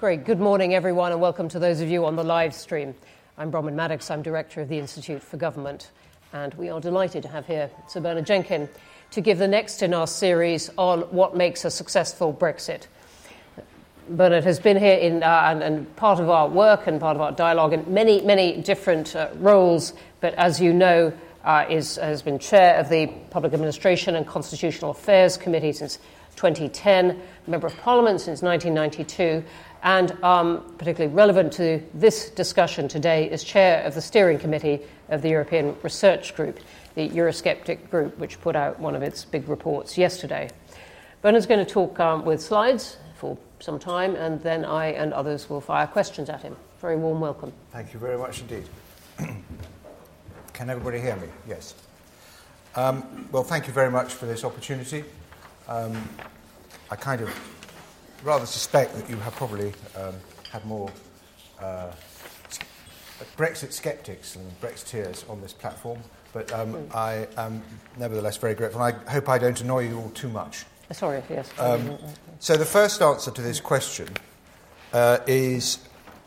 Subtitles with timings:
[0.00, 0.24] Great.
[0.24, 2.94] Good morning, everyone, and welcome to those of you on the live stream.
[3.36, 4.10] I'm Bronwyn Maddox.
[4.10, 5.90] I'm Director of the Institute for Government,
[6.32, 8.70] and we are delighted to have here Sir Bernard Jenkin
[9.10, 12.86] to give the next in our series on what makes a successful Brexit.
[14.08, 17.20] Bernard has been here in, uh, and, and, part of our work and part of
[17.20, 19.92] our dialogue in many, many different uh, roles,
[20.22, 21.12] but as you know,
[21.44, 25.98] uh, is, has been chair of the Public Administration and Constitutional Affairs Committee since
[26.40, 29.44] 2010, member of Parliament since 1992,
[29.82, 35.20] and um, particularly relevant to this discussion today is chair of the steering committee of
[35.20, 36.58] the European Research Group,
[36.94, 40.48] the Eurosceptic group, which put out one of its big reports yesterday.
[41.20, 45.50] Bernard's going to talk um, with slides for some time, and then I and others
[45.50, 46.56] will fire questions at him.
[46.80, 47.52] Very warm welcome.
[47.70, 48.64] Thank you very much indeed.
[50.54, 51.28] Can everybody hear me?
[51.46, 51.74] Yes.
[52.76, 55.04] Um, well, thank you very much for this opportunity.
[55.70, 55.96] Um,
[56.90, 57.30] I kind of
[58.24, 60.14] rather suspect that you have probably um,
[60.50, 60.90] had more
[61.60, 61.92] uh,
[63.36, 66.00] Brexit skeptics and Brexiteers on this platform,
[66.32, 66.94] but um, mm.
[66.94, 67.62] I am
[67.96, 68.82] nevertheless very grateful.
[68.82, 70.64] And I hope I don't annoy you all too much.
[70.90, 71.48] Sorry, if yes.
[71.58, 71.98] Um,
[72.40, 74.08] so the first answer to this question
[74.92, 75.78] uh, is,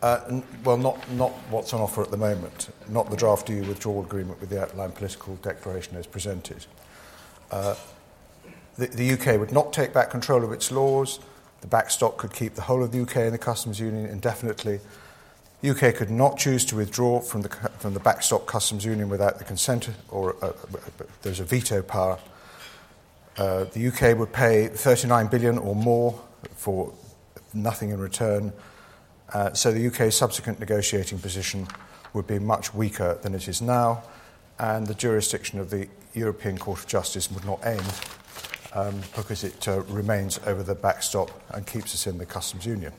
[0.01, 3.65] uh, n- well, not, not what's on offer at the moment, not the draft EU
[3.65, 6.65] withdrawal agreement with the outline political declaration as presented.
[7.51, 7.75] Uh,
[8.77, 11.19] the, UK would not take back control of its laws.
[11.61, 14.79] The backstop could keep the whole of the UK in the customs union indefinitely.
[15.61, 19.37] The UK could not choose to withdraw from the, from the backstop customs union without
[19.37, 20.51] the consent, or uh,
[21.21, 22.19] there's a veto power.
[23.37, 26.19] Uh, the UK would pay 39 billion or more
[26.55, 26.93] for
[27.53, 28.51] nothing in return.
[29.33, 31.67] Uh, so the UK's subsequent negotiating position
[32.13, 34.03] would be much weaker than it is now,
[34.59, 37.81] and the jurisdiction of the European Court of Justice would not end
[39.15, 42.93] because it uh, remains over the backstop and keeps us in the customs union.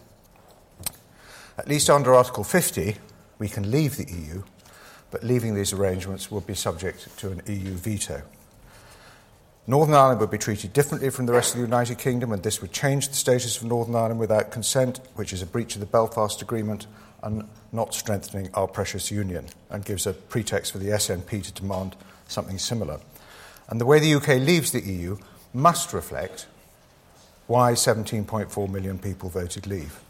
[1.59, 2.97] At least under Article 50,
[3.39, 4.43] we can leave the EU,
[5.11, 8.23] but leaving these arrangements would be subject to an EU veto.
[9.67, 12.61] Northern Ireland would be treated differently from the rest of the United Kingdom, and this
[12.61, 15.87] would change the status of Northern Ireland without consent, which is a breach of the
[15.87, 16.87] Belfast Agreement
[17.23, 21.97] and not strengthening our precious union, and gives a pretext for the SNP to demand
[22.29, 23.01] something similar.
[23.69, 25.17] And the way the UK leaves the EU
[25.55, 26.47] must reflect
[27.47, 30.01] why 17.4 million people voted leave.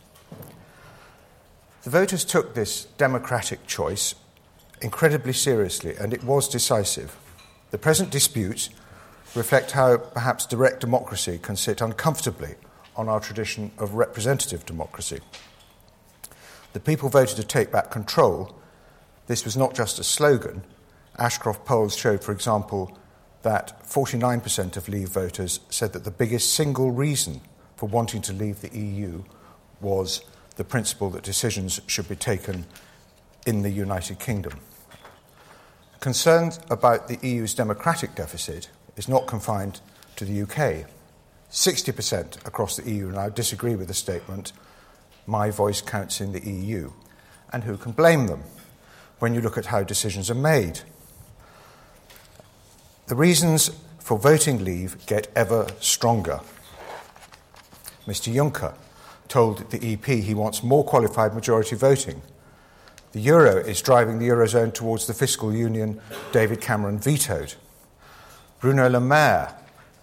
[1.83, 4.15] The voters took this democratic choice
[4.81, 7.17] incredibly seriously, and it was decisive.
[7.71, 8.71] The present disputes
[9.35, 12.55] reflect how perhaps direct democracy can sit uncomfortably
[12.97, 15.21] on our tradition of representative democracy.
[16.73, 18.55] The people voted to take back control.
[19.27, 20.65] This was not just a slogan.
[21.19, 22.97] Ashcroft polls showed, for example,
[23.45, 27.41] that 49% of Leave voters said that the biggest single reason
[27.77, 29.23] for wanting to leave the EU
[29.81, 30.23] was
[30.57, 32.67] the principle that decisions should be taken
[33.47, 34.59] in the United Kingdom.
[36.01, 39.81] Concerns about the EU's democratic deficit is not confined
[40.17, 40.87] to the UK.
[41.51, 44.53] 60% across the EU now disagree with the statement,
[45.27, 46.93] my voice counts in the EU.
[47.53, 48.43] And who can blame them
[49.19, 50.81] when you look at how decisions are made?
[53.07, 56.41] The reasons for voting leave get ever stronger.
[58.07, 58.33] Mr.
[58.33, 58.75] Juncker
[59.29, 62.23] told the EP he wants more qualified majority voting.
[63.13, 66.01] The euro is driving the eurozone towards the fiscal union
[66.33, 67.55] David Cameron vetoed.
[68.61, 69.55] Bruno Le Maire,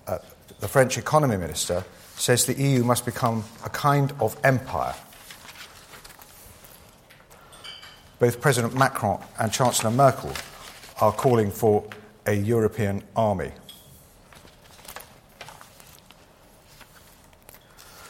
[0.06, 0.19] uh,
[0.59, 1.84] the French economy minister,
[2.17, 4.94] says the EU must become a kind of empire.
[8.19, 10.34] Both President Macron and Chancellor Merkel
[11.00, 11.84] are calling for
[12.25, 13.51] a European army.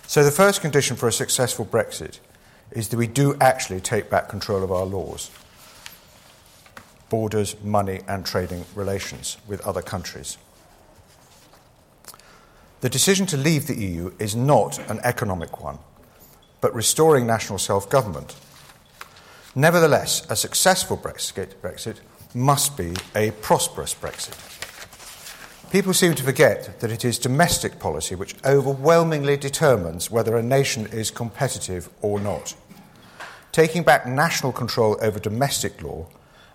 [0.08, 2.20] So, the first condition for a successful Brexit
[2.72, 5.32] is that we do actually take back control of our laws,
[7.10, 10.38] borders, money, and trading relations with other countries.
[12.82, 15.78] The decision to leave the EU is not an economic one,
[16.60, 18.36] but restoring national self government.
[19.54, 21.98] Nevertheless, a successful Brexit, Brexit
[22.34, 24.38] must be a prosperous Brexit.
[25.72, 30.86] People seem to forget that it is domestic policy which overwhelmingly determines whether a nation
[30.88, 32.56] is competitive or not.
[33.52, 36.08] Taking back national control over domestic law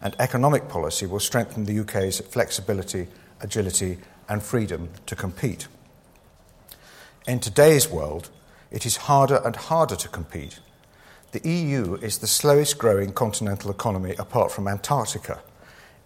[0.03, 3.09] and economic policy will strengthen the UK's flexibility,
[3.41, 3.99] agility,
[4.29, 5.69] and freedom to compete.
[7.27, 8.31] In today's world,
[8.71, 10.61] it is harder and harder to compete.
[11.33, 15.41] The EU is the slowest growing continental economy apart from Antarctica.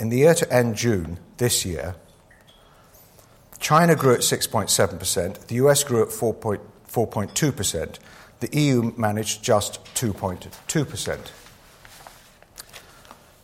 [0.00, 1.94] In the year to end June this year,
[3.58, 7.98] China grew at 6.7%, the US grew at 4.2%,
[8.40, 11.18] the EU managed just 2.2%.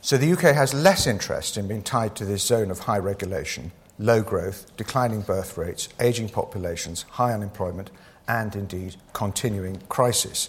[0.01, 3.73] So the UK has less interest in being tied to this zone of high regulation,
[3.99, 7.91] low growth, declining birth rates, ageing populations, high unemployment,
[8.27, 10.49] and indeed continuing crisis.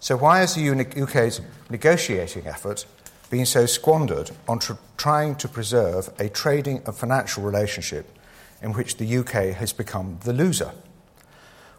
[0.00, 0.70] So, why is the
[1.02, 1.40] UK's
[1.70, 2.84] negotiating effort
[3.30, 8.10] been so squandered on tr- trying to preserve a trading and financial relationship
[8.62, 10.72] in which the UK has become the loser?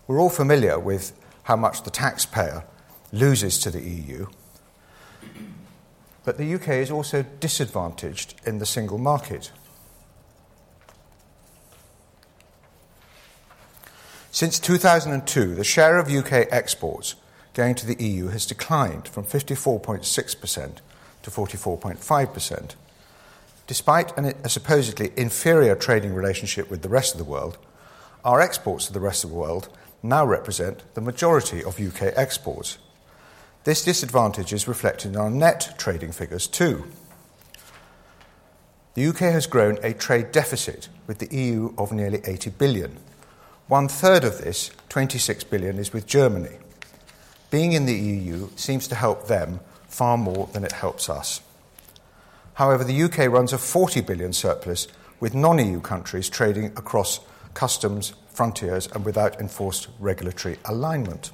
[0.07, 1.13] We're all familiar with
[1.43, 2.63] how much the taxpayer
[3.11, 4.27] loses to the EU,
[6.23, 9.51] but the UK is also disadvantaged in the single market.
[14.31, 17.15] Since 2002, the share of UK exports
[17.53, 20.77] going to the EU has declined from 54.6%
[21.23, 22.75] to 44.5%.
[23.67, 27.57] Despite an, a supposedly inferior trading relationship with the rest of the world,
[28.25, 29.69] our exports to the rest of the world
[30.01, 32.77] now represent the majority of UK exports.
[33.63, 36.85] This disadvantage is reflected in our net trading figures too.
[38.95, 42.97] The UK has grown a trade deficit with the EU of nearly 80 billion.
[43.67, 46.57] One third of this, 26 billion, is with Germany.
[47.51, 51.41] Being in the EU seems to help them far more than it helps us.
[52.53, 54.87] However, the UK runs a 40 billion surplus
[55.19, 57.19] with non EU countries trading across
[57.53, 61.31] customs, frontiers, and without enforced regulatory alignment.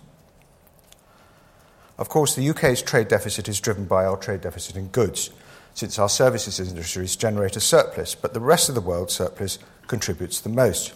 [1.98, 5.30] Of course, the UK's trade deficit is driven by our trade deficit in goods,
[5.74, 10.40] since our services industries generate a surplus, but the rest of the world's surplus contributes
[10.40, 10.94] the most.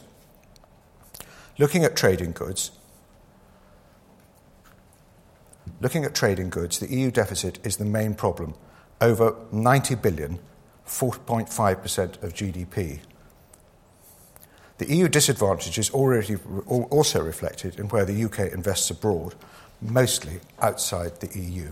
[1.58, 2.72] Looking at trading goods,
[5.82, 8.56] Looking at trading goods, the EU deficit is the main problem,
[9.00, 10.40] over 90 billion,
[10.86, 13.00] 4.5% of GDP.
[14.80, 16.38] The EU disadvantage is already
[16.68, 19.36] also reflected in where the UK invests abroad,
[19.82, 21.72] mostly outside the EU.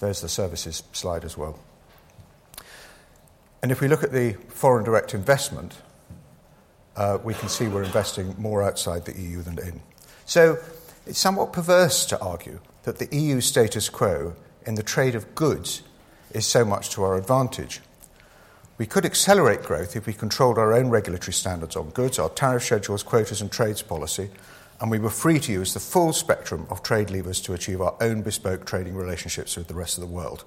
[0.00, 1.58] There's the services slide as well.
[3.62, 5.78] And if we look at the foreign direct investment,
[6.96, 9.80] uh, we can see we're investing more outside the EU than in.
[10.26, 10.58] So
[11.06, 14.34] it's somewhat perverse to argue that the EU status quo
[14.66, 15.82] in the trade of goods
[16.32, 17.80] is so much to our advantage.
[18.78, 22.64] We could accelerate growth if we controlled our own regulatory standards on goods, our tariff
[22.64, 24.30] schedules, quotas, and trades policy,
[24.80, 27.94] and we were free to use the full spectrum of trade levers to achieve our
[28.00, 30.44] own bespoke trading relationships with the rest of the world.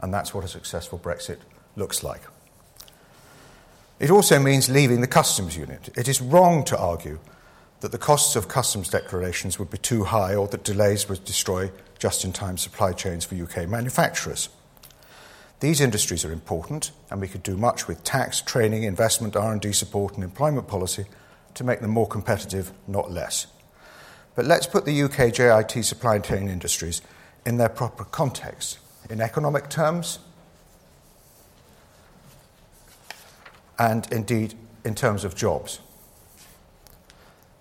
[0.00, 1.38] And that's what a successful Brexit
[1.74, 2.22] looks like.
[3.98, 5.88] It also means leaving the customs unit.
[5.96, 7.18] It is wrong to argue
[7.82, 11.68] that the costs of customs declarations would be too high or that delays would destroy
[11.98, 14.48] just in time supply chains for UK manufacturers.
[15.58, 20.14] These industries are important and we could do much with tax, training, investment, R&D support
[20.14, 21.06] and employment policy
[21.54, 23.48] to make them more competitive, not less.
[24.36, 27.02] But let's put the UK JIT supply chain industries
[27.44, 28.78] in their proper context.
[29.10, 30.20] In economic terms,
[33.76, 35.80] and indeed in terms of jobs.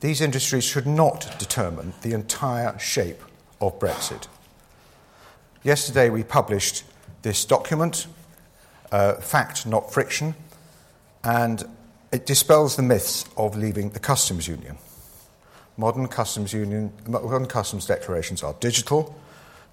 [0.01, 3.21] These industries should not determine the entire shape
[3.61, 4.27] of Brexit.
[5.63, 6.83] Yesterday, we published
[7.21, 8.07] this document,
[8.91, 10.33] uh, Fact Not Friction,
[11.23, 11.63] and
[12.11, 14.77] it dispels the myths of leaving the customs union.
[15.77, 19.15] Modern customs, union, modern customs declarations are digital.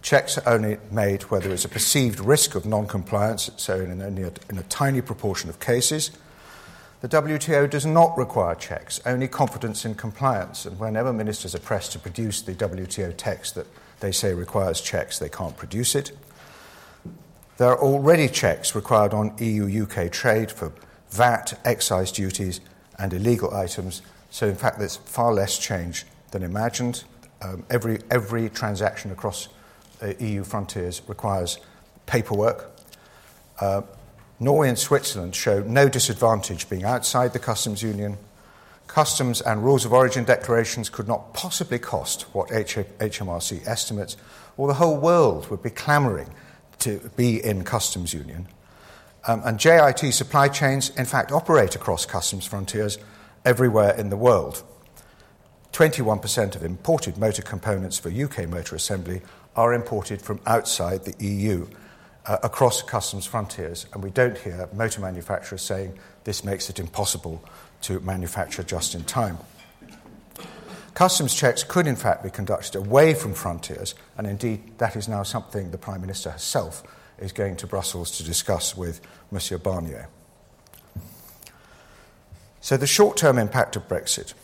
[0.02, 4.02] Checks are only made where there is a perceived risk of non compliance, so in
[4.02, 6.10] only a, in a tiny proportion of cases.
[7.00, 10.66] The WTO does not require checks, only confidence in compliance.
[10.66, 13.66] And whenever ministers are pressed to produce the WTO text that
[14.00, 16.10] they say requires checks, they can't produce it.
[17.56, 20.72] There are already checks required on EU UK trade for
[21.10, 22.60] VAT, excise duties,
[22.98, 24.02] and illegal items.
[24.30, 27.04] So, in fact, there's far less change than imagined.
[27.40, 29.48] Um, every, every transaction across
[30.02, 31.58] uh, EU frontiers requires
[32.06, 32.70] paperwork.
[33.60, 33.82] Uh,
[34.40, 38.16] Norway and Switzerland show no disadvantage being outside the customs union.
[38.86, 44.16] Customs and rules of origin declarations could not possibly cost what HMRC estimates,
[44.56, 46.28] or the whole world would be clamouring
[46.78, 48.46] to be in customs union.
[49.26, 52.98] Um, and JIT supply chains, in fact, operate across customs frontiers
[53.44, 54.62] everywhere in the world.
[55.72, 59.20] 21% of imported motor components for UK motor assembly
[59.56, 61.66] are imported from outside the EU
[62.28, 67.42] Uh, across customs frontiers, and we don't hear motor manufacturers saying this makes it impossible
[67.80, 69.38] to manufacture just in time.
[70.92, 75.22] Customs checks could, in fact, be conducted away from frontiers, and indeed, that is now
[75.22, 76.82] something the Prime Minister herself
[77.18, 80.08] is going to Brussels to discuss with Monsieur Barnier.
[82.60, 84.34] So, the short term impact of Brexit.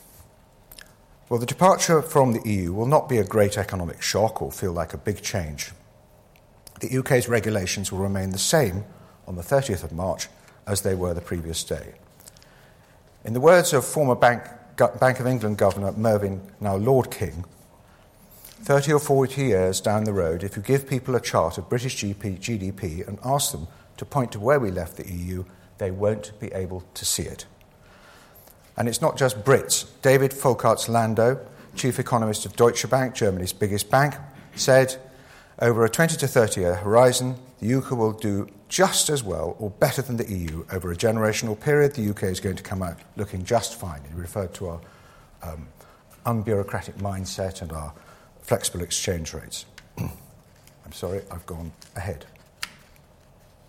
[1.29, 4.73] Well, the departure from the EU will not be a great economic shock or feel
[4.73, 5.73] like a big change.
[6.85, 8.85] The UK's regulations will remain the same
[9.26, 10.29] on the 30th of March
[10.67, 11.95] as they were the previous day.
[13.25, 14.43] In the words of former Bank,
[14.76, 17.47] Bank of England Governor Mervyn, now Lord King,
[18.64, 22.05] 30 or 40 years down the road, if you give people a chart of British
[22.05, 25.47] GP, GDP and ask them to point to where we left the EU,
[25.79, 27.47] they won't be able to see it.
[28.76, 29.87] And it's not just Brits.
[30.03, 31.38] David Folkerts Landau,
[31.76, 34.17] chief economist of Deutsche Bank, Germany's biggest bank,
[34.55, 35.00] said
[35.61, 39.70] over a 20 to 30 year horizon, the UK will do just as well or
[39.70, 41.94] better than the EU over a generational period.
[41.94, 44.00] The UK is going to come out looking just fine.
[44.08, 44.80] He referred to our
[45.42, 45.68] um,
[46.26, 47.92] unbureaucratic mindset and our
[48.40, 49.66] flexible exchange rates.
[49.99, 52.26] I'm sorry, I've gone ahead.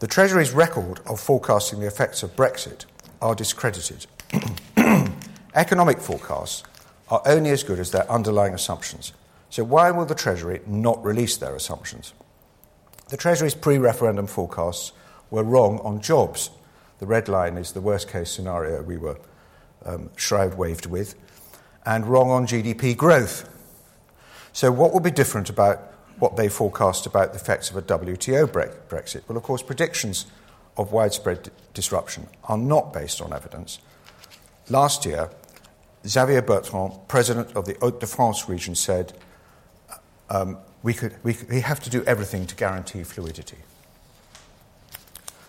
[0.00, 2.84] the Treasury's record of forecasting the effects of Brexit
[3.22, 4.06] are discredited.
[5.54, 6.64] Economic forecasts
[7.08, 9.12] are only as good as their underlying assumptions.
[9.50, 12.12] So, why will the Treasury not release their assumptions?
[13.08, 14.92] The Treasury's pre referendum forecasts
[15.30, 16.50] were wrong on jobs.
[16.98, 19.18] The red line is the worst case scenario we were
[19.84, 21.14] um, shroud waved with,
[21.84, 23.48] and wrong on GDP growth.
[24.52, 28.48] So, what will be different about what they forecast about the effects of a WTO
[28.48, 29.22] Brexit?
[29.28, 30.26] Well, of course, predictions
[30.76, 33.78] of widespread disruption are not based on evidence.
[34.68, 35.30] Last year,
[36.06, 39.12] Xavier Bertrand, president of the Hauts de France region, said
[40.30, 43.58] um, we, could, we, we have to do everything to guarantee fluidity.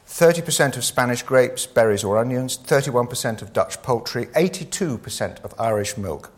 [0.07, 6.31] 30% of Spanish grapes, berries, or onions, 31% of Dutch poultry, 82% of Irish milk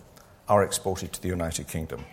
[0.50, 2.04] are exported to the United Kingdom.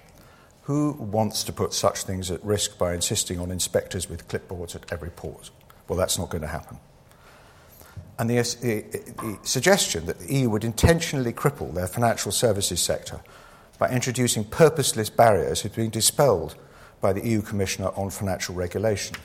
[0.62, 4.92] Who wants to put such things at risk by insisting on inspectors with clipboards at
[4.92, 5.50] every port?
[5.88, 6.78] Well, that's not going to happen.
[8.18, 8.84] And the, the,
[9.22, 13.20] the, suggestion that the EU would intentionally cripple their financial services sector
[13.78, 16.56] by introducing purposeless barriers has been dispelled
[17.00, 19.16] by the EU Commissioner on Financial Regulation.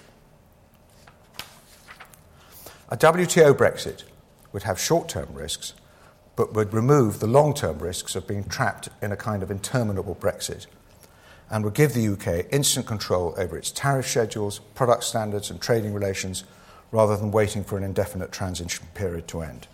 [2.89, 4.03] A WTO Brexit
[4.51, 5.73] would have short term risks,
[6.35, 10.15] but would remove the long term risks of being trapped in a kind of interminable
[10.15, 10.65] Brexit
[11.49, 15.93] and would give the UK instant control over its tariff schedules, product standards, and trading
[15.93, 16.43] relations
[16.91, 19.67] rather than waiting for an indefinite transition period to end.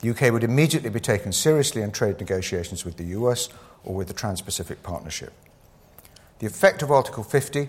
[0.00, 3.48] The UK would immediately be taken seriously in trade negotiations with the US
[3.84, 5.32] or with the Trans Pacific Partnership.
[6.38, 7.68] The effect of Article 50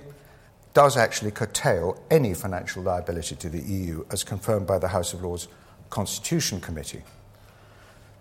[0.73, 5.21] does actually curtail any financial liability to the EU, as confirmed by the House of
[5.21, 5.49] Lords
[5.89, 7.03] Constitution Committee.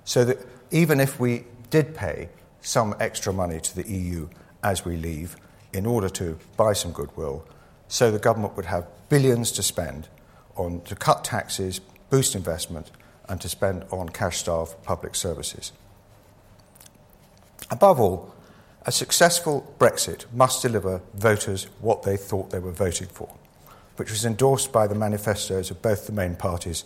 [0.05, 0.39] So that
[0.73, 2.29] even if we did pay
[2.61, 4.29] some extra money to the EU
[4.65, 5.37] as we leave
[5.73, 7.45] in order to buy some goodwill,
[7.87, 10.09] so the government would have billions to spend
[10.61, 12.91] on to cut taxes, boost investment,
[13.29, 15.73] and to spend on cash starved public services.
[17.71, 18.35] Above all,
[18.87, 23.33] a successful Brexit must deliver voters what they thought they were voting for,
[23.97, 26.85] which was endorsed by the manifestos of both the main parties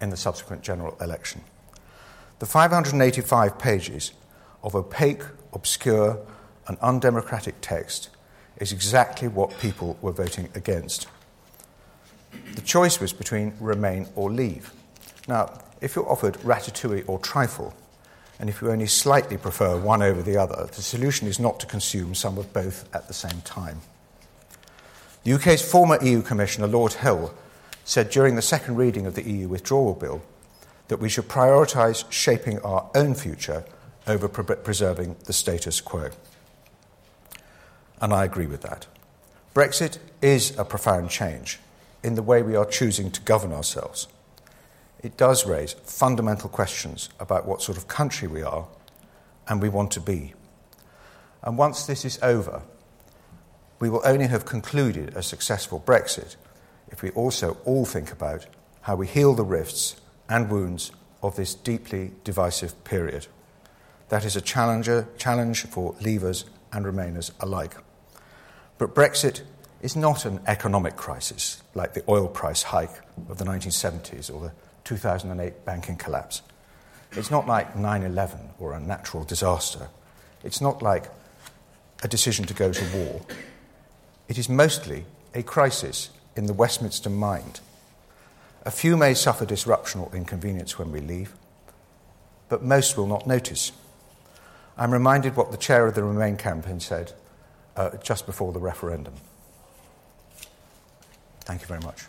[0.00, 1.42] in the subsequent general election.
[2.38, 4.12] The 585 pages
[4.62, 6.18] of opaque, obscure,
[6.66, 8.10] and undemocratic text
[8.58, 11.06] is exactly what people were voting against.
[12.54, 14.72] The choice was between remain or leave.
[15.28, 17.74] Now, if you're offered ratatouille or trifle,
[18.38, 21.66] and if you only slightly prefer one over the other, the solution is not to
[21.66, 23.80] consume some of both at the same time.
[25.24, 27.34] The UK's former EU Commissioner, Lord Hill,
[27.84, 30.22] said during the second reading of the EU withdrawal bill
[30.88, 33.64] that we should prioritise shaping our own future
[34.06, 36.10] over pre- preserving the status quo.
[38.00, 38.86] And I agree with that.
[39.54, 41.58] Brexit is a profound change
[42.06, 44.08] in the way we are choosing to govern ourselves
[45.06, 48.66] it does raise fundamental questions about what sort of country we are
[49.48, 50.34] and we want to be.
[51.42, 52.62] And once this is over,
[53.78, 56.34] we will only have concluded a successful Brexit
[56.88, 58.46] if we also all think about
[58.82, 59.96] how we heal the rifts
[60.28, 60.90] and wounds
[61.22, 63.28] of this deeply divisive period.
[64.08, 64.88] That is a challenge
[65.66, 67.76] for leavers and remainers alike.
[68.78, 69.42] But Brexit
[69.82, 74.52] is not an economic crisis like the oil price hike of the 1970s or the
[74.84, 76.42] 2008 banking collapse.
[77.12, 79.88] It's not like 9 11 or a natural disaster.
[80.44, 81.10] It's not like
[82.02, 83.22] a decision to go to war.
[84.28, 85.04] It is mostly
[85.34, 87.60] a crisis in the Westminster mind.
[88.64, 91.32] A few may suffer disruption or inconvenience when we leave,
[92.48, 93.72] but most will not notice.
[94.76, 97.12] I'm reminded what the chair of the Remain campaign said
[97.76, 99.14] uh, just before the referendum.
[101.46, 102.02] Thank you very much.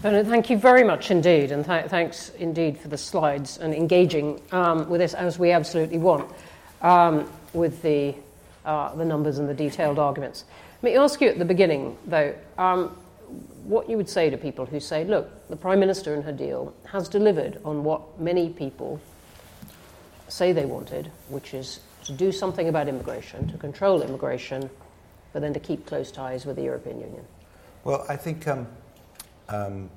[0.00, 4.40] Bernard, thank you very much indeed, and th- thanks indeed for the slides and engaging
[4.50, 6.30] um, with this as we absolutely want
[6.80, 8.14] um, with the,
[8.64, 10.44] uh, the numbers and the detailed arguments.
[10.82, 12.96] Let me ask you at the beginning, though, um,
[13.64, 16.72] what you would say to people who say, look, the Prime Minister and her deal
[16.86, 19.00] has delivered on what many people
[20.30, 24.70] say they wanted, which is to do something about immigration, to control immigration,
[25.32, 27.24] but then to keep close ties with the European Union.
[27.84, 28.66] Well, I think um,
[29.48, 29.90] um,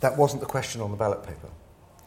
[0.00, 1.48] that wasn't the question on the ballot paper.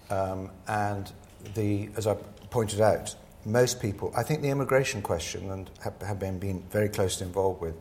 [0.09, 1.11] Um, and
[1.53, 2.15] the, as I
[2.49, 6.89] pointed out, most people, I think the immigration question, and have, have been, been very
[6.89, 7.75] closely involved with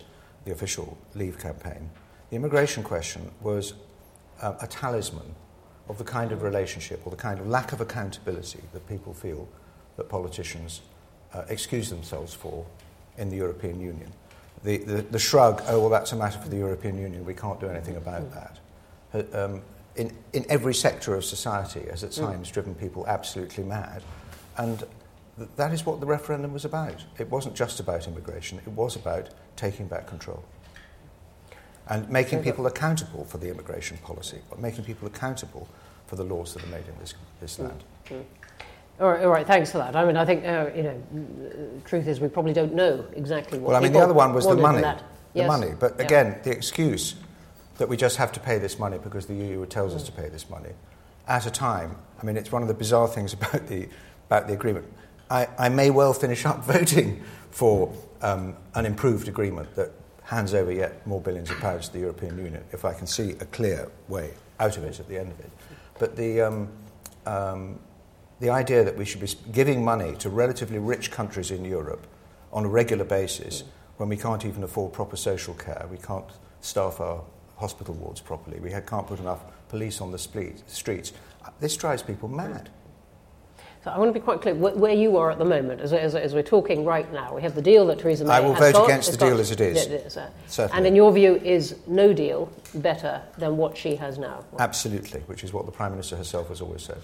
[0.45, 1.91] the official Leave campaign,
[2.31, 3.75] the immigration question was
[4.41, 5.35] uh, a talisman
[5.91, 9.49] of the kind of relationship or the kind of lack of accountability that people feel
[9.97, 10.83] that politicians
[11.35, 12.65] uh, excuse themselves for
[13.19, 14.11] in the European Union.
[14.63, 17.59] The, the, the, shrug, oh, well, that's a matter for the European Union, we can't
[17.61, 18.35] do anything about mm.
[18.35, 18.59] that.
[19.35, 19.63] Uh, um,
[19.97, 22.27] in, in every sector of society has at mm.
[22.27, 22.53] times mm.
[22.53, 24.03] driven people absolutely mad.
[24.59, 24.85] And
[25.39, 27.05] th- that is what the referendum was about.
[27.19, 30.45] It wasn't just about immigration, it was about taking back control.
[31.89, 35.67] And making people accountable for the immigration policy, making people accountable
[36.11, 37.69] for the laws that are made in this, this mm.
[37.69, 37.85] land.
[38.07, 38.25] Mm.
[39.01, 39.95] All right, all right, thanks for that.
[39.95, 43.59] I mean, I think, uh, you know, the truth is we probably don't know exactly
[43.59, 44.83] what Well, I mean, the other one was the money.
[44.83, 44.99] The
[45.33, 45.49] yes.
[45.49, 45.73] money.
[45.79, 46.05] But yeah.
[46.05, 47.15] again, the excuse
[47.79, 49.97] that we just have to pay this money because the EU tells mm.
[49.97, 50.71] us to pay this money
[51.29, 53.89] at a time, I mean, it's one of the bizarre things about the,
[54.27, 54.87] about the agreement.
[55.31, 59.93] I, I may well finish up voting for um, an improved agreement that
[60.25, 63.31] hands over yet more billions of pounds to the European Union if I can see
[63.41, 65.51] a clear way out of it at the end of it.
[66.01, 66.69] But the, um,
[67.27, 67.79] um,
[68.41, 72.07] the idea that we should be giving money to relatively rich countries in Europe
[72.55, 73.65] on a regular basis
[73.99, 76.25] when we can't even afford proper social care, we can't
[76.63, 77.23] staff our
[77.59, 81.13] hospital wards properly, we can't put enough police on the streets,
[81.61, 82.71] this drives people mad.
[83.83, 86.15] So I want to be quite clear where you are at the moment, as, as,
[86.15, 87.35] as, we're talking right now.
[87.35, 88.43] We have the deal that Theresa May has.
[88.43, 89.87] I will vote got, against the got, deal as it is.
[89.87, 94.19] It is uh, and in your view, is no deal better than what she has
[94.19, 94.45] now?
[94.59, 96.99] Absolutely, which is what the Prime Minister herself has always said.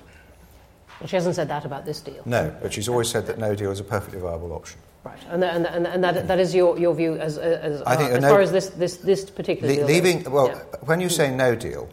[1.00, 2.22] Well, she hasn't said that about this deal.
[2.26, 4.78] No, but she's always said that no deal is a perfectly viable option.
[5.02, 7.84] Right, and, the, and, the, and, that, that is your, your view as, as, uh,
[7.84, 10.30] as no, far as this, this, this particular le- deal leaving.
[10.30, 10.58] Well, yeah.
[10.82, 11.88] when you say no deal,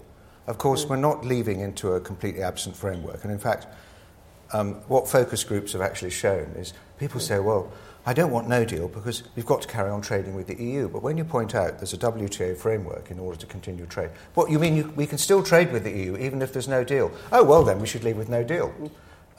[0.47, 0.89] of course, mm.
[0.89, 3.23] we're not leaving into a completely absent framework.
[3.23, 3.67] And in fact,
[4.53, 7.71] um, what focus groups have actually shown is people say, well,
[8.05, 10.89] I don't want no deal because we've got to carry on trading with the EU.
[10.89, 14.51] But when you point out there's a WTO framework in order to continue trade, what
[14.51, 17.11] you mean you, we can still trade with the EU even if there's no deal?
[17.31, 18.73] Oh, well, then we should leave with no deal.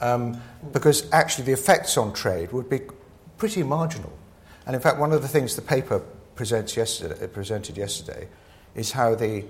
[0.01, 0.41] Um,
[0.73, 2.81] because actually the effects on trade would be
[3.37, 4.11] pretty marginal.
[4.65, 6.01] And in fact, one of the things the paper
[6.37, 8.27] yesterday, presented yesterday
[8.73, 9.45] is how the,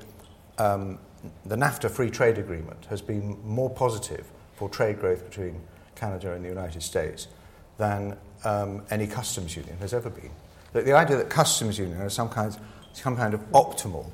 [0.57, 0.99] um,
[1.45, 5.61] the NAFTA free trade agreement has been more positive for trade growth between
[5.95, 7.27] Canada and the United States
[7.77, 10.31] than um, any customs union has ever been.
[10.73, 12.57] The, the idea that customs union is some kind,
[12.93, 14.09] some kind of optimal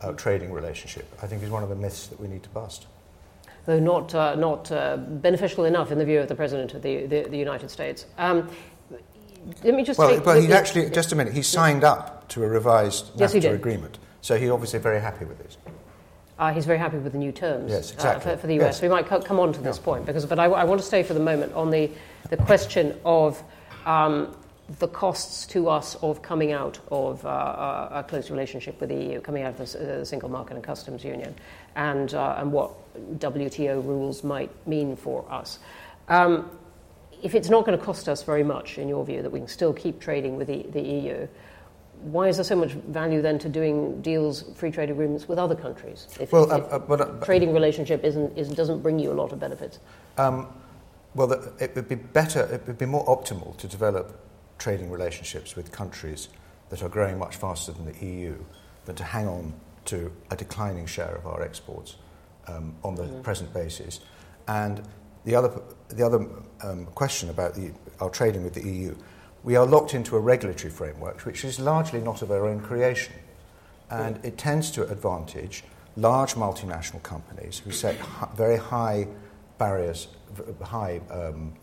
[0.00, 2.86] uh, trading relationship, I think, is one of the myths that we need to bust.
[3.66, 7.06] Though not, uh, not uh, beneficial enough in the view of the President of the,
[7.06, 8.06] the, the United States.
[8.16, 8.48] Um,
[9.62, 12.42] let me just well, take, well he actually, just a minute, he signed up to
[12.42, 15.56] a revised NAFTA yes, agreement, so he's obviously very happy with it.
[16.38, 18.30] Uh, he's very happy with the new terms yes, exactly.
[18.30, 18.76] uh, for, for, the US.
[18.76, 18.82] Yes.
[18.82, 19.84] We might co- come on to this yeah.
[19.84, 21.90] point, because, but I, I, want to stay for the moment on the,
[22.30, 23.42] the question of
[23.86, 24.36] um,
[24.78, 29.20] the costs to us of coming out of uh, a close relationship with the EU,
[29.20, 31.34] coming out of the, the single market and customs union,
[31.74, 32.72] and, uh, and what
[33.18, 35.58] WTO rules might mean for us.
[36.08, 36.48] Um,
[37.20, 39.48] if it's not going to cost us very much, in your view, that we can
[39.48, 41.26] still keep trading with the, the EU,
[42.02, 45.54] why is there so much value then to doing deals, free trade agreements with other
[45.54, 46.06] countries?
[46.20, 49.14] If, well, if, uh, uh, but, uh, trading relationship isn't, isn't, doesn't bring you a
[49.14, 49.78] lot of benefits.
[50.16, 50.48] Um,
[51.14, 54.20] well, the, it would be better, it would be more optimal to develop
[54.58, 56.28] trading relationships with countries
[56.70, 58.36] that are growing much faster than the EU
[58.84, 59.54] than to hang on
[59.86, 61.96] to a declining share of our exports
[62.46, 63.22] um, on the mm-hmm.
[63.22, 64.00] present basis.
[64.46, 64.82] And
[65.24, 66.26] the other, the other
[66.62, 68.94] um, question about the, our trading with the EU
[69.44, 73.14] we are locked into a regulatory framework which is largely not of our own creation.
[73.90, 75.64] And it tends to advantage
[75.96, 77.96] large multinational companies who set
[78.36, 79.08] very high
[79.58, 80.08] barriers,
[80.62, 81.54] high um,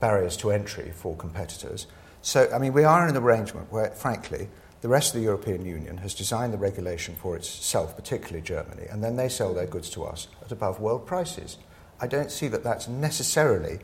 [0.00, 1.86] barriers to entry for competitors.
[2.22, 4.48] So, I mean, we are in an arrangement where, frankly,
[4.80, 9.02] the rest of the European Union has designed the regulation for itself, particularly Germany, and
[9.02, 11.58] then they sell their goods to us at above world prices.
[12.00, 13.78] I don't see that that's necessarily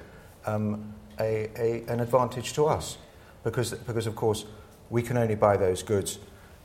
[0.44, 2.98] um, a, a, an advantage to us
[3.44, 4.44] because, because of course,
[4.90, 6.18] we can only buy those goods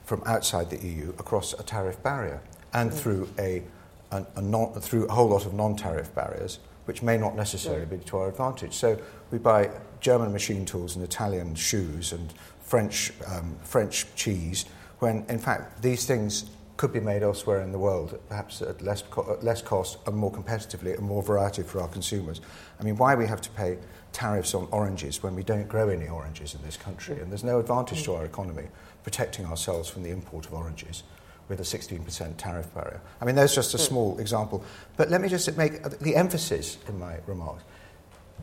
[0.03, 2.41] from outside the EU across a tariff barrier.
[2.73, 2.93] and mm.
[2.93, 3.63] through, a,
[4.11, 7.85] a, a non, through a whole lot of non tariff barriers, which may not necessarily
[7.85, 8.73] be to our advantage.
[8.73, 8.97] So
[9.31, 14.65] we buy German machine tools and Italian shoes and French, um, French cheese,
[14.99, 19.01] when in fact these things could be made elsewhere in the world, perhaps at less,
[19.01, 22.39] co- at less cost and more competitively and more variety for our consumers.
[22.79, 23.79] I mean, why we have to pay
[24.13, 27.59] tariffs on oranges when we don't grow any oranges in this country, and there's no
[27.59, 28.67] advantage to our economy
[29.03, 31.03] protecting ourselves from the import of oranges
[31.49, 33.01] with a 16% tariff barrier.
[33.21, 34.63] I mean, there's just a small example.
[34.97, 37.63] But let me just make the emphasis in my remarks.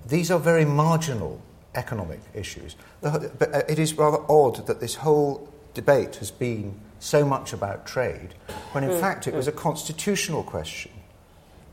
[0.07, 1.41] These are very marginal
[1.75, 2.77] economic issues.
[3.01, 7.87] But uh, it is rather odd that this whole debate has been so much about
[7.87, 8.35] trade,
[8.73, 9.01] when in mm.
[9.01, 10.91] fact it was a constitutional question.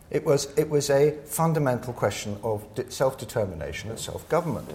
[0.10, 4.70] It was, it was a fundamental question of self determination and self government.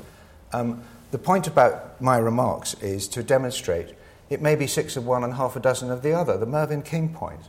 [0.53, 3.95] Um, the point about my remarks is to demonstrate
[4.31, 6.83] it may be six of one and half a dozen of the other, the Mervyn
[6.83, 7.42] King point.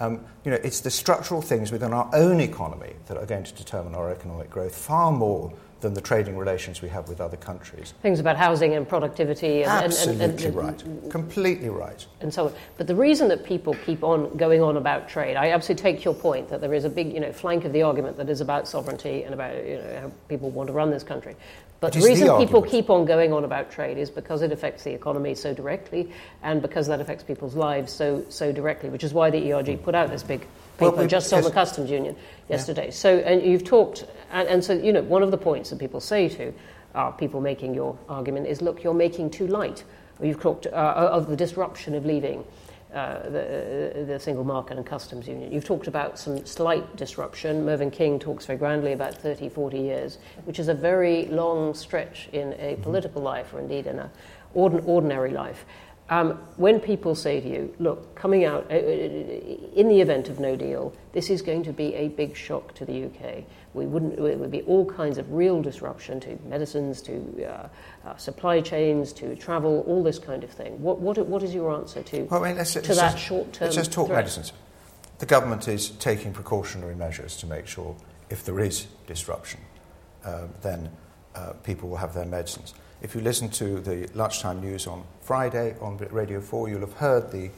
[0.00, 3.54] Um, you know, it's the structural things within our own economy that are going to
[3.54, 7.94] determine our economic growth far more than the trading relations we have with other countries.
[8.02, 9.62] Things about housing and productivity.
[9.62, 11.10] And, Absolutely and, and, right.
[11.10, 12.06] Completely right.
[12.20, 12.54] And so on.
[12.76, 16.14] But the reason that people keep on going on about trade, I absolutely take your
[16.14, 18.68] point that there is a big you know, flank of the argument that is about
[18.68, 21.36] sovereignty and about you know, how people want to run this country.
[21.80, 24.84] But the reason the people keep on going on about trade is because it affects
[24.84, 26.12] the economy so directly
[26.42, 29.94] and because that affects people's lives so, so directly, which is why the ERG put
[29.94, 30.46] out this big
[30.80, 32.16] paper well, just on the customs union
[32.48, 32.86] yesterday.
[32.86, 32.90] Yeah.
[32.92, 36.00] So, and you've talked, and, and so, you know, one of the points that people
[36.00, 36.52] say to
[36.94, 39.84] uh, people making your argument is look, you're making too light.
[40.22, 42.44] You've talked uh, of the disruption of leaving.
[42.92, 45.52] Uh, the, the, single market and customs union.
[45.52, 47.64] You've talked about some slight disruption.
[47.64, 52.28] Mervyn King talks very grandly about 30, 40 years, which is a very long stretch
[52.32, 54.10] in a political life or indeed in an
[54.56, 55.64] ordin- ordinary life.
[56.10, 60.40] Um, when people say to you, look, coming out uh, uh, in the event of
[60.40, 63.44] no deal, this is going to be a big shock to the UK.
[63.74, 68.16] We wouldn't, it would be all kinds of real disruption to medicines, to uh, uh,
[68.16, 70.82] supply chains, to travel, all this kind of thing.
[70.82, 73.52] What, what, what is your answer to, well, I mean, let's, to let's that short
[73.52, 73.66] term?
[73.66, 74.18] Let's just talk threat?
[74.18, 74.52] medicines.
[75.18, 77.94] The government is taking precautionary measures to make sure
[78.30, 79.60] if there is disruption,
[80.24, 80.90] uh, then
[81.36, 82.74] uh, people will have their medicines.
[83.02, 87.32] If you listen to the lunchtime news on Friday on Radio 4, you'll have heard
[87.32, 87.50] the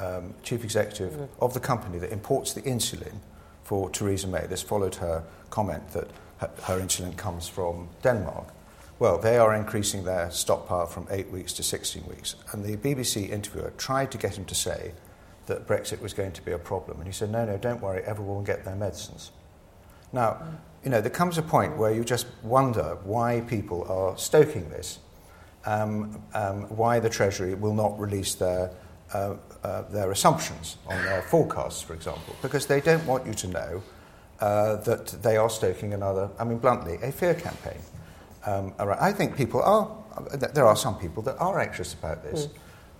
[0.00, 1.28] um, chief executive mm.
[1.40, 3.14] of the company that imports the insulin
[3.62, 4.46] for Theresa May.
[4.46, 8.48] This followed her comment that her, her insulin comes from Denmark.
[8.98, 12.34] Well, they are increasing their stockpile from eight weeks to 16 weeks.
[12.52, 14.92] And the BBC interviewer tried to get him to say
[15.46, 16.98] that Brexit was going to be a problem.
[16.98, 19.30] And he said, no, no, don't worry, everyone will get their medicines.
[20.12, 24.16] Now, mm you know, there comes a point where you just wonder why people are
[24.16, 24.98] stoking this,
[25.66, 28.70] um, um, why the Treasury will not release their,
[29.12, 33.48] uh, uh, their assumptions on their forecasts, for example, because they don't want you to
[33.48, 33.82] know
[34.40, 37.78] uh, that they are stoking another, I mean, bluntly, a fear campaign.
[38.46, 39.90] Um, I think people are,
[40.54, 42.48] there are some people that are anxious about this.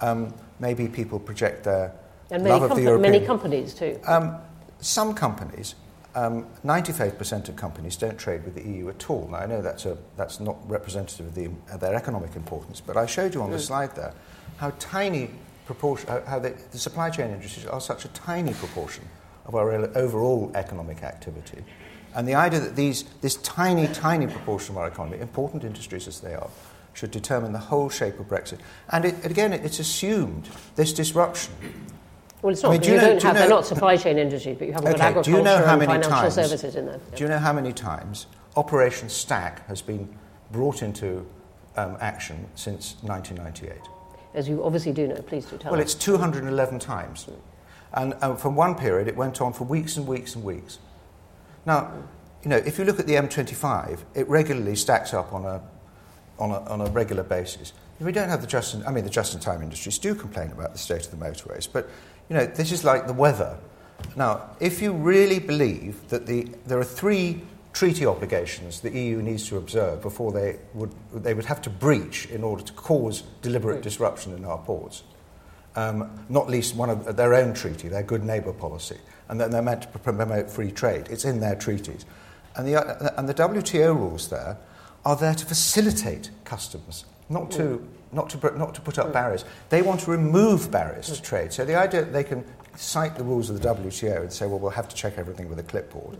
[0.02, 0.32] Mm.
[0.58, 1.94] maybe people project their
[2.30, 3.98] and many, love of the European, many companies too.
[4.06, 4.36] Um,
[4.80, 5.74] some companies,
[6.14, 9.28] um, 95% of companies don't trade with the EU at all.
[9.30, 12.96] Now, I know that's, a, that's not representative of, the, of their economic importance, but
[12.96, 14.14] I showed you on the slide there
[14.56, 15.30] how tiny
[15.66, 19.04] proportion, how, how the, the, supply chain industries are such a tiny proportion
[19.46, 21.64] of our overall economic activity.
[22.14, 26.20] And the idea that these, this tiny, tiny proportion of our economy, important industries as
[26.20, 26.50] they are,
[26.92, 28.58] should determine the whole shape of Brexit.
[28.90, 31.54] And it, again, it's assumed this disruption
[32.42, 32.70] well, it's not.
[32.70, 34.66] I mean, do you, know, don't do have, know, they're not supply chain industries, but
[34.66, 36.86] you have okay, got agriculture do you know how many and financial times, services in
[36.86, 37.00] there.
[37.10, 37.16] Yeah.
[37.16, 38.26] Do you know how many times
[38.56, 40.08] Operation Stack has been
[40.50, 41.26] brought into
[41.76, 43.78] um, action since 1998?
[44.32, 45.94] As you obviously do know, please do tell well, us.
[45.94, 47.28] it's 211 times.
[47.92, 50.78] And from one period, it went on for weeks and weeks and weeks.
[51.66, 51.92] Now,
[52.42, 55.60] you know, if you look at the M25, it regularly stacks up on a,
[56.38, 57.72] on a, on a regular basis.
[57.98, 60.52] We don't have the just in, I mean, the just in time industries do complain
[60.52, 61.90] about the state of the motorways, but
[62.30, 63.58] you know, this is like the weather.
[64.16, 69.48] Now, if you really believe that the, there are three treaty obligations the EU needs
[69.48, 73.82] to observe before they would, they would have to breach in order to cause deliberate
[73.82, 75.02] disruption in our ports,
[75.74, 79.60] um, not least one of their own treaty, their good neighbour policy, and then they're
[79.60, 81.08] meant to promote free trade.
[81.10, 82.06] It's in their treaties.
[82.56, 84.56] And the, and the WTO rules there
[85.04, 89.44] are there to facilitate customs, not to not to, not to put up barriers.
[89.68, 91.52] They want to remove barriers to trade.
[91.52, 92.44] So the idea that they can
[92.76, 95.58] cite the rules of the WTO and say, well, we'll have to check everything with
[95.58, 96.16] a clipboard.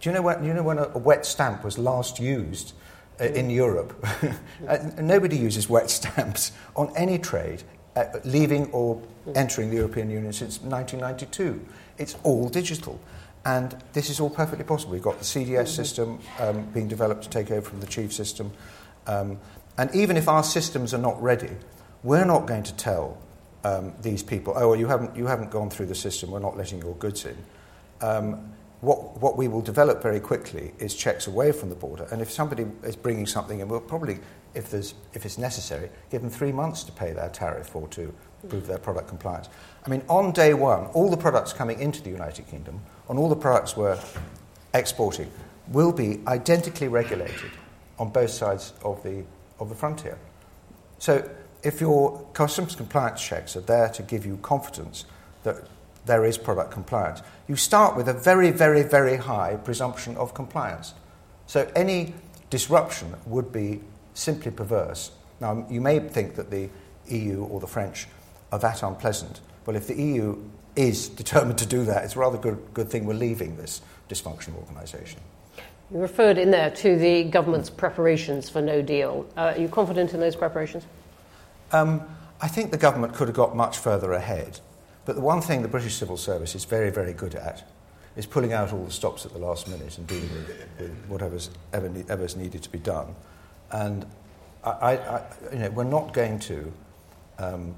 [0.00, 2.72] Do you know when, you know when a, a wet stamp was last used
[3.20, 4.04] uh, in Europe?
[4.68, 7.62] uh, nobody uses wet stamps on any trade
[7.96, 9.00] uh, leaving or
[9.34, 11.64] entering the European Union since 1992.
[11.98, 13.00] It's all digital.
[13.46, 14.92] And this is all perfectly possible.
[14.92, 18.50] We've got the CDS system um, being developed to take over from the chief system.
[19.06, 19.38] Um,
[19.78, 21.50] and even if our systems are not ready,
[22.02, 23.18] we're not going to tell
[23.64, 26.56] um, these people, oh, well, you haven't, you haven't gone through the system, we're not
[26.56, 27.36] letting your goods in.
[28.00, 32.06] Um, what, what we will develop very quickly is checks away from the border.
[32.12, 34.18] And if somebody is bringing something in, we'll probably,
[34.54, 38.12] if, there's, if it's necessary, give them three months to pay their tariff or to
[38.48, 39.48] prove their product compliance.
[39.86, 43.30] I mean, on day one, all the products coming into the United Kingdom, on all
[43.30, 43.98] the products we're
[44.74, 45.30] exporting,
[45.68, 47.50] will be identically regulated
[47.98, 49.24] on both sides of the,
[49.64, 50.18] of the frontier.
[50.98, 51.28] So
[51.62, 55.04] if your customs compliance checks are there to give you confidence
[55.42, 55.56] that
[56.06, 60.94] there is product compliance, you start with a very, very, very high presumption of compliance.
[61.46, 62.14] So any
[62.50, 63.80] disruption would be
[64.12, 65.10] simply perverse.
[65.40, 66.68] Now, you may think that the
[67.08, 68.06] EU or the French
[68.52, 69.40] are that unpleasant.
[69.66, 70.42] Well, if the EU
[70.76, 74.56] is determined to do that, it's a rather good, good thing we're leaving this dysfunctional
[74.56, 75.20] organisation.
[75.94, 79.26] You referred in there to the government's preparations for no deal.
[79.36, 80.84] Uh, are you confident in those preparations?
[81.70, 82.02] Um,
[82.40, 84.58] I think the government could have got much further ahead.
[85.04, 87.62] But the one thing the British civil service is very, very good at
[88.16, 91.50] is pulling out all the stops at the last minute and dealing with, with whatever's
[91.72, 93.14] ever, ever's needed to be done.
[93.70, 94.04] And
[94.64, 96.72] I, I, you know, we're not going to
[97.38, 97.72] um,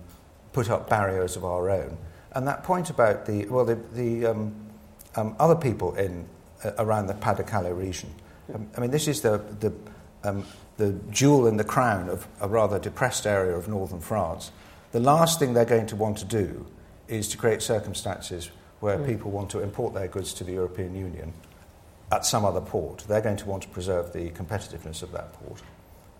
[0.54, 1.98] put up barriers of our own.
[2.32, 4.54] And that point about the, well, the, the um,
[5.16, 6.26] um, other people in,
[6.78, 8.14] around the Pas-de-Calais region,
[8.54, 9.72] um, I mean, this is the, the
[10.24, 10.44] um,
[10.76, 14.50] the jewel in the crown of a rather depressed area of northern France,
[14.92, 16.66] the last thing they're going to want to do
[17.08, 19.06] is to create circumstances where mm.
[19.06, 21.32] people want to import their goods to the European Union
[22.12, 23.04] at some other port.
[23.08, 25.62] They're going to want to preserve the competitiveness of that port.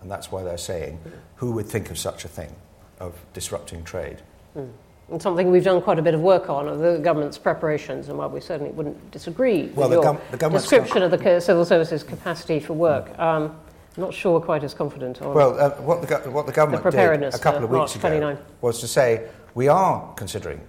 [0.01, 0.99] And that's why they're saying,
[1.35, 2.55] who would think of such a thing,
[2.99, 4.21] of disrupting trade?
[4.55, 4.71] Mm.
[5.09, 8.17] And something we've done quite a bit of work on, are the government's preparations, and
[8.17, 12.59] while we certainly wouldn't disagree well, with your the description of the civil services capacity
[12.59, 13.15] for work.
[13.15, 13.19] Mm.
[13.19, 13.55] Um,
[13.95, 15.33] not sure quite as confident on.
[15.33, 18.37] Well, uh, what, the, what the government the did a couple of weeks ago 29.
[18.61, 20.61] was to say we are considering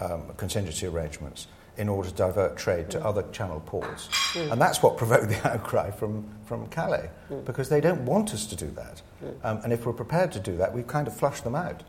[0.00, 3.04] um, contingency arrangements in order to divert trade to mm.
[3.04, 4.08] other channel ports.
[4.32, 4.52] Mm.
[4.52, 7.44] And that's what provoked the outcry from, from Calais, mm.
[7.44, 9.02] because they don't want us to do that.
[9.22, 9.44] Mm.
[9.44, 11.82] Um, and if we're prepared to do that, we've kind of flushed them out.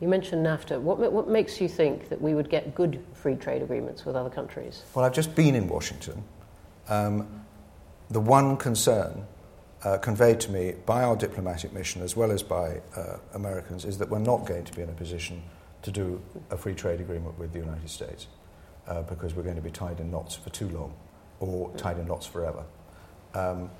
[0.00, 0.80] You mentioned NAFTA.
[0.80, 4.30] What, what makes you think that we would get good free trade agreements with other
[4.30, 4.82] countries?
[4.94, 6.24] Well, I've just been in Washington.
[6.88, 7.44] Um,
[8.10, 9.26] the one concern
[9.84, 13.98] uh, conveyed to me by our diplomatic mission as well as by uh, Americans is
[13.98, 15.42] that we're not going to be in a position
[15.82, 18.26] to do a free trade agreement with the United States
[18.86, 20.94] uh, because we're going to be tied in knots for too long
[21.40, 22.64] or tied in knots forever.
[23.34, 23.70] Um,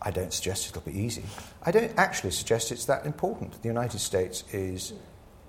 [0.00, 1.22] I don't suggest it'll be easy.
[1.62, 3.60] I don't actually suggest it's that important.
[3.62, 4.92] The United States is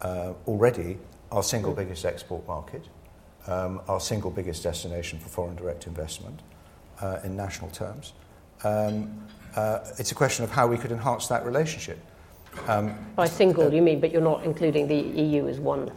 [0.01, 0.97] uh, already
[1.31, 2.83] our single biggest export market,
[3.47, 6.41] um, our single biggest destination for foreign direct investment
[7.01, 8.13] uh, in national terms.
[8.63, 11.99] Um, uh, it's a question of how we could enhance that relationship.
[12.67, 15.91] Um, By single, uh, you mean, but you're not including the EU as one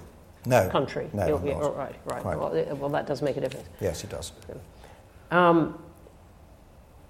[0.46, 1.08] no, country?
[1.12, 2.24] No, you're, you're, right, right.
[2.24, 3.68] Well, well, that does make a difference.
[3.80, 4.32] Yes, it does.
[5.30, 5.82] Um,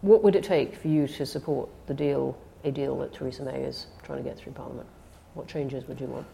[0.00, 3.62] what would it take for you to support the deal, a deal that Theresa May
[3.62, 4.86] is trying to get through Parliament?
[5.34, 6.26] What changes would you want?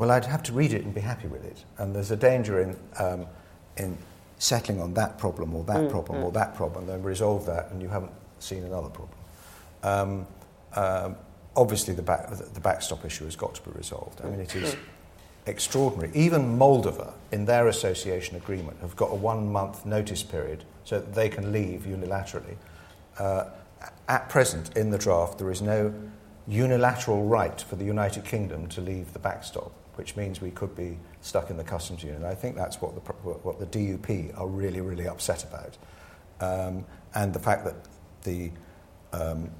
[0.00, 1.62] Well, I'd have to read it and be happy with it.
[1.76, 3.26] And there's a danger in, um,
[3.76, 3.98] in
[4.38, 6.24] settling on that problem or that mm, problem mm.
[6.24, 9.18] or that problem, then resolve that, and you haven't seen another problem.
[9.82, 10.26] Um,
[10.74, 11.16] um,
[11.54, 14.22] obviously, the, back, the backstop issue has got to be resolved.
[14.24, 14.74] I mean, it is
[15.44, 16.10] extraordinary.
[16.14, 21.14] Even Moldova, in their association agreement, have got a one month notice period so that
[21.14, 22.56] they can leave unilaterally.
[23.18, 23.50] Uh,
[24.08, 25.92] at present, in the draft, there is no
[26.48, 30.98] unilateral right for the United Kingdom to leave the backstop, which means we could be
[31.20, 32.24] stuck in the customs union.
[32.24, 35.76] I think that's what the, what the DUP are really, really upset about.
[36.40, 37.74] Um, and the fact that
[38.22, 38.50] the
[39.12, 39.50] um,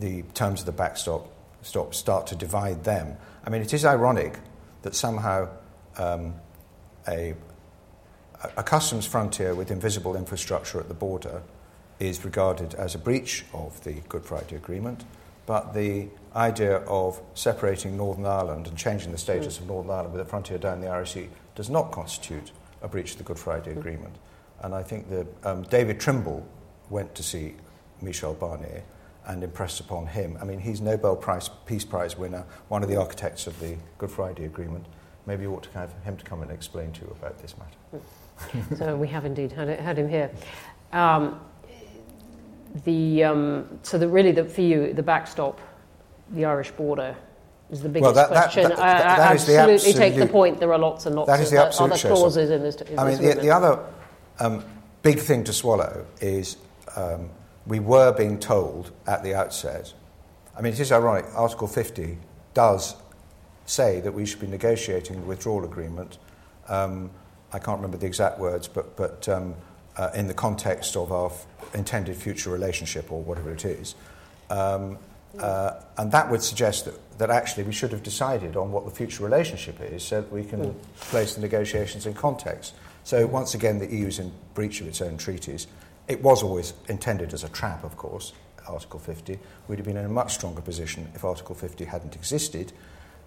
[0.00, 1.30] the terms of the backstop
[1.62, 3.16] stop, start to divide them.
[3.44, 4.40] I mean, it is ironic
[4.82, 5.48] that somehow
[5.96, 6.34] um,
[7.06, 7.34] a,
[8.56, 11.40] a customs frontier with invisible infrastructure at the border
[12.00, 15.04] is regarded as a breach of the Good Friday Agreement,
[15.46, 19.62] but the idea of separating Northern Ireland and changing the status mm.
[19.62, 22.50] of Northern Ireland with a frontier down the Irish Sea does not constitute
[22.82, 23.78] a breach of the Good Friday mm.
[23.78, 24.14] Agreement.
[24.62, 26.46] And I think that um, David Trimble
[26.90, 27.54] went to see
[28.00, 28.82] Michel Barnier
[29.26, 30.36] and impressed upon him.
[30.40, 34.10] I mean, he's Nobel Prize, Peace Prize winner, one of the architects of the Good
[34.10, 34.84] Friday Agreement.
[35.26, 38.76] Maybe you ought to have him to come and explain to you about this matter.
[38.76, 40.30] so we have indeed had, had him here.
[40.92, 41.40] Um,
[42.82, 45.60] the, um, so the, really, the, for you, the backstop,
[46.30, 47.16] the Irish border,
[47.70, 48.64] is the biggest well, that, question.
[48.64, 50.58] That, that, I, I absolutely absolute, take the point.
[50.58, 52.76] There are lots and lots that is the of other clauses in this.
[52.76, 53.84] In I mean, the, the, other
[54.40, 54.64] um,
[55.02, 56.56] big thing to swallow is
[56.96, 57.30] um,
[57.66, 59.92] we were being told at the outset.
[60.56, 61.26] I mean, it is ironic.
[61.34, 62.18] Article 50
[62.52, 62.96] does
[63.66, 66.18] say that we should be negotiating the withdrawal agreement.
[66.68, 67.10] Um,
[67.52, 69.54] I can't remember the exact words, but, but um,
[69.96, 73.94] uh, in the context of our f- intended future relationship or whatever it is.
[74.50, 74.98] Um,
[75.38, 78.90] uh, and that would suggest that, that actually we should have decided on what the
[78.90, 80.74] future relationship is so that we can mm.
[80.96, 82.74] place the negotiations in context.
[83.02, 85.66] So, once again, the EU is in breach of its own treaties.
[86.08, 88.32] It was always intended as a trap, of course,
[88.68, 89.38] Article 50.
[89.68, 92.72] We'd have been in a much stronger position if Article 50 hadn't existed,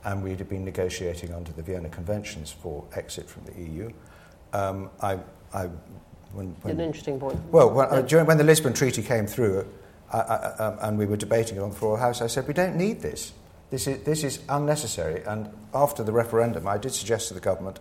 [0.03, 3.91] and we'd have been negotiating under the Vienna Conventions for exit from the EU.
[4.53, 5.19] Um, I,
[5.53, 5.69] I,
[6.33, 7.39] when, when, An interesting point.
[7.51, 9.67] Well, when, uh, during, when the Lisbon Treaty came through,
[10.11, 12.27] I, I, um, and we were debating it on the floor of the House, I
[12.27, 13.33] said, we don't need this.
[13.69, 15.23] This is, this is unnecessary.
[15.25, 17.79] And after the referendum, I did suggest to the government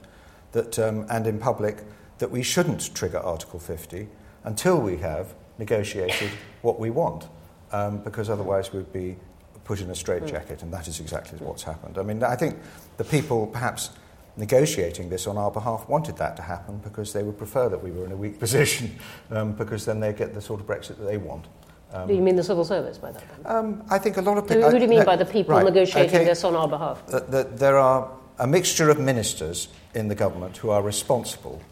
[0.52, 1.84] that, um, and in public
[2.18, 4.08] that we shouldn't trigger Article 50
[4.44, 6.30] until we have negotiated
[6.62, 7.28] what we want,
[7.72, 9.16] um, because otherwise we'd be
[9.64, 11.98] put in a straitjacket, and that is exactly what's happened.
[11.98, 12.56] I mean, I think
[12.96, 13.90] the people perhaps
[14.36, 17.90] negotiating this on our behalf wanted that to happen because they would prefer that we
[17.90, 18.94] were in a weak position,
[19.30, 21.46] um, because then they get the sort of Brexit that they want.
[21.92, 23.24] Um, do you mean the civil service by that?
[23.44, 24.64] Um, I think a lot of people.
[24.64, 26.24] Who, who do you mean by the people right, negotiating okay.
[26.24, 27.06] this on our behalf?
[27.06, 31.62] The, the, there are a mixture of ministers in the government who are responsible.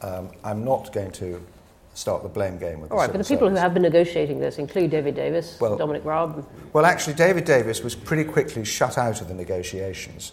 [0.00, 1.44] Um, I'm not going to
[1.94, 3.58] start the blame game with All right, but the people service.
[3.58, 6.46] who have been negotiating this include David Davis, well, Dominic Raab.
[6.72, 10.32] Well, actually, David Davis was pretty quickly shut out of the negotiations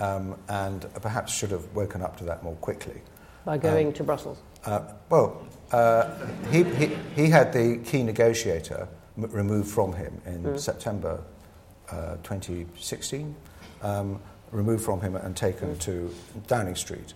[0.00, 3.00] um, and perhaps should have woken up to that more quickly.
[3.44, 4.38] By going um, to Brussels?
[4.64, 6.10] Uh, well, uh,
[6.50, 10.58] he, he, he, had the key negotiator m- removed from him in mm.
[10.58, 11.22] September
[11.90, 13.34] uh, 2016,
[13.82, 15.80] um, removed from him and taken mm.
[15.80, 16.12] to
[16.48, 17.14] Downing Street.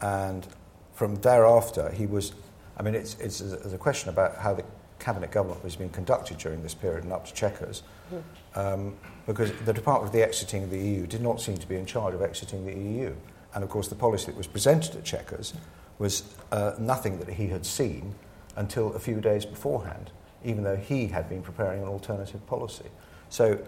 [0.00, 0.46] And
[0.94, 2.32] from thereafter, he was.
[2.76, 4.64] I mean, it's, it's, it's a question about how the
[5.00, 7.82] cabinet government was being conducted during this period and up to Chequers.
[8.12, 8.22] Mm.
[8.56, 8.96] Um,
[9.28, 12.14] because the Department of the Exiting the EU did not seem to be in charge
[12.14, 13.14] of exiting the EU.
[13.54, 15.52] And of course, the policy that was presented at Chequers
[15.98, 18.14] was uh, nothing that he had seen
[18.56, 20.12] until a few days beforehand,
[20.46, 22.86] even though he had been preparing an alternative policy.
[23.28, 23.58] So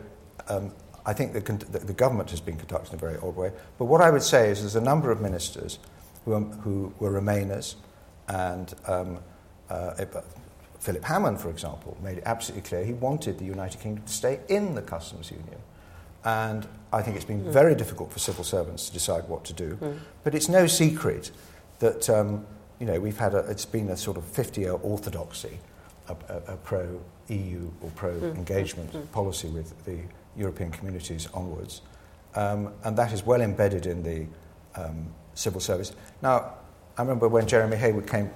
[0.48, 0.72] um,
[1.04, 3.52] I think the, con- the, government has been conducted in a very odd way.
[3.78, 5.78] But what I would say is there's a number of ministers
[6.24, 7.74] who, who were Remainers,
[8.28, 9.18] and um,
[9.68, 9.92] uh,
[10.80, 14.40] Philip Hammond, for example, made it absolutely clear he wanted the United Kingdom to stay
[14.48, 15.60] in the customs union.
[16.24, 17.52] And I think it's been mm.
[17.52, 19.76] very difficult for civil servants to decide what to do.
[19.76, 19.98] Mm.
[20.24, 21.30] But it's no secret
[21.80, 22.46] that um,
[22.78, 25.58] you know we've had a, it's been a sort of 50-year orthodoxy,
[26.08, 29.12] a, a, a pro-EU or pro-engagement mm.
[29.12, 29.98] policy with the
[30.36, 31.82] European communities onwards,
[32.34, 34.26] um, and that is well embedded in the
[34.80, 35.92] um, civil service.
[36.22, 36.54] Now,
[37.00, 38.30] I remember when Jeremy Heywood came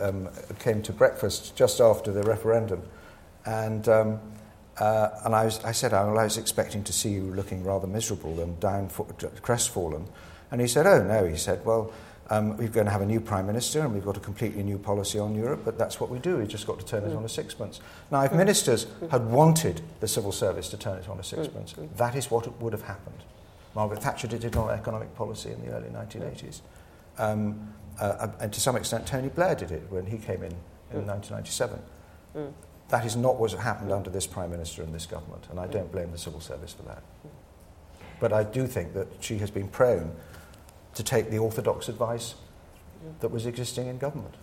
[0.00, 2.82] um, came to breakfast just after the referendum,
[3.44, 3.86] and.
[3.88, 4.20] Um,
[4.80, 7.64] uh, and I, was, I said, oh, well, I was expecting to see you looking
[7.64, 8.88] rather miserable and down,
[9.42, 10.06] crestfallen.
[10.52, 11.26] And he said, oh, no.
[11.26, 11.90] He said, well,
[12.30, 14.78] um, we're going to have a new Prime Minister and we've got a completely new
[14.78, 16.36] policy on Europe, but that's what we do.
[16.36, 17.10] We've just got to turn mm.
[17.10, 17.80] it on a sixpence.
[18.12, 18.36] Now, if mm.
[18.36, 19.10] ministers mm.
[19.10, 21.92] had wanted the civil service to turn it on a sixpence, mm.
[21.96, 23.24] that is what would have happened.
[23.74, 26.60] Margaret Thatcher did it on economic policy in the early 1980s.
[27.18, 30.52] Um, Uh, uh, and to some extent, Tony Blair did it when he came in
[30.92, 31.06] in mm.
[31.06, 31.80] 1997.
[32.36, 32.52] Mm.
[32.88, 35.72] That is not what happened under this Prime Minister and this government, and I mm.
[35.72, 37.02] don't blame the civil service for that.
[37.26, 37.30] Mm.
[38.20, 40.12] But I do think that she has been prone
[40.94, 42.34] to take the orthodox advice
[43.20, 44.34] that was existing in government.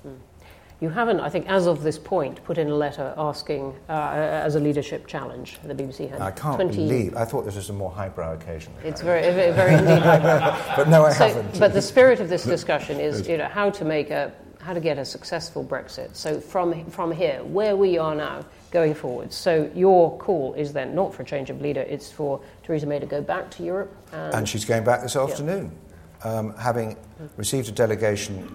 [0.82, 4.56] You haven't, I think, as of this point, put in a letter asking uh, as
[4.56, 5.58] a leadership challenge.
[5.64, 6.22] The BBC had.
[6.22, 6.76] I can't 20...
[6.76, 7.16] believe.
[7.16, 8.74] I thought this was a more highbrow occasion.
[8.84, 9.22] It's very,
[9.54, 10.76] very indeed highbrow.
[10.76, 11.60] but no, I so, haven't.
[11.60, 14.82] But the spirit of this discussion is, you know, how to make a, how to
[14.82, 16.14] get a successful Brexit.
[16.14, 19.32] So from from here, where we are now, going forward.
[19.32, 23.00] So your call is then not for a change of leader; it's for Theresa May
[23.00, 23.96] to go back to Europe.
[24.12, 25.72] And, and she's going back this afternoon.
[25.74, 25.86] Yeah
[26.26, 26.98] um, having
[27.38, 28.50] received a delegation,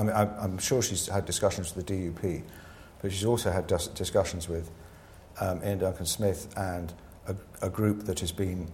[0.00, 2.42] I mean, I, am sure she's had discussions with the DUP,
[3.02, 4.70] but she's also had dis- discussions with
[5.40, 6.94] um, Iain Duncan Smith and
[7.26, 8.66] a, a, group that has been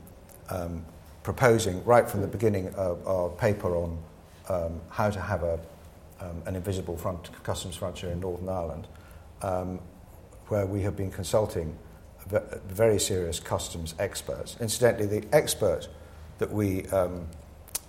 [0.51, 0.85] um,
[1.25, 3.99] proposing right from the beginning of our paper on
[4.49, 5.59] um, how to have a,
[6.21, 8.87] um, an invisible front, customs frontier in Northern Ireland,
[9.43, 9.81] um,
[10.47, 11.77] where we have been consulting
[12.69, 14.57] very serious customs experts.
[14.61, 15.89] Incidentally, the expert
[16.39, 17.27] that we um,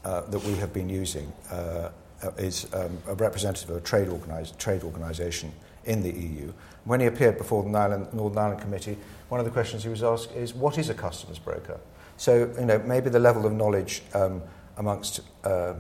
[0.04, 1.90] uh, that we have been using uh,
[2.38, 4.10] is um, a representative of a trade,
[4.58, 5.52] trade organisation
[5.86, 6.52] in the EU.
[6.86, 8.98] When he appeared before the Northern Ireland, Northern Ireland Committee,
[9.30, 11.80] one of the questions he was asked is, what is a customs broker?
[12.18, 14.42] So, you know, maybe the level of knowledge um,
[14.78, 15.74] amongst uh,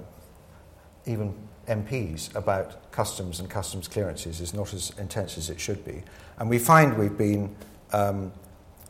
[1.06, 1.34] even
[1.68, 6.04] MPs about customs and customs clearances is not as intense as it should be.
[6.38, 7.56] And we find we've been
[7.92, 8.32] um,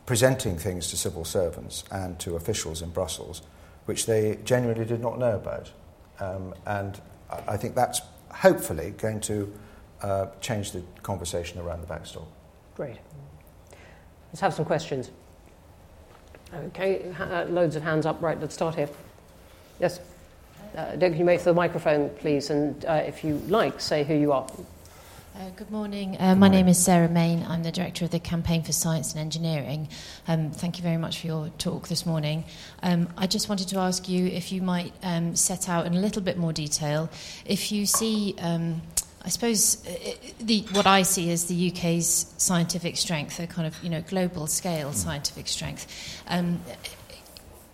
[0.06, 3.42] presenting things to civil servants and to officials in Brussels
[3.88, 5.72] which they genuinely did not know about.
[6.20, 7.00] Um, and
[7.30, 8.00] I think that's
[8.30, 9.52] hopefully going to
[10.02, 12.28] uh, change the conversation around the backstop.
[12.74, 12.96] Great.
[14.30, 15.10] Let's have some questions.
[16.54, 18.22] Okay, uh, loads of hands up.
[18.22, 18.88] Right, let's start here.
[19.80, 20.00] Yes.
[20.76, 22.50] Uh, can you for the microphone, please?
[22.50, 24.46] And uh, if you like, say who you are.
[25.38, 26.16] Uh, good morning.
[26.18, 27.44] Uh, my name is Sarah Main.
[27.48, 29.86] I'm the director of the Campaign for Science and Engineering.
[30.26, 32.42] Um, thank you very much for your talk this morning.
[32.82, 36.00] Um, I just wanted to ask you if you might um, set out in a
[36.00, 37.08] little bit more detail
[37.44, 38.34] if you see.
[38.40, 38.82] Um,
[39.22, 43.80] I suppose uh, the, what I see is the UK's scientific strength, a kind of
[43.80, 45.86] you know global scale scientific strength.
[46.26, 46.60] Um,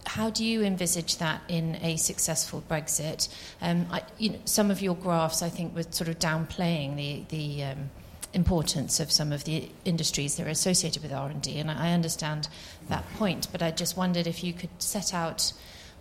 [0.07, 3.29] how do you envisage that in a successful Brexit?
[3.61, 7.25] Um, I, you know, some of your graphs, I think, were sort of downplaying the
[7.29, 7.91] the um,
[8.33, 11.93] importance of some of the industries that are associated with R and D, and I
[11.93, 12.49] understand
[12.89, 13.49] that point.
[13.51, 15.53] But I just wondered if you could set out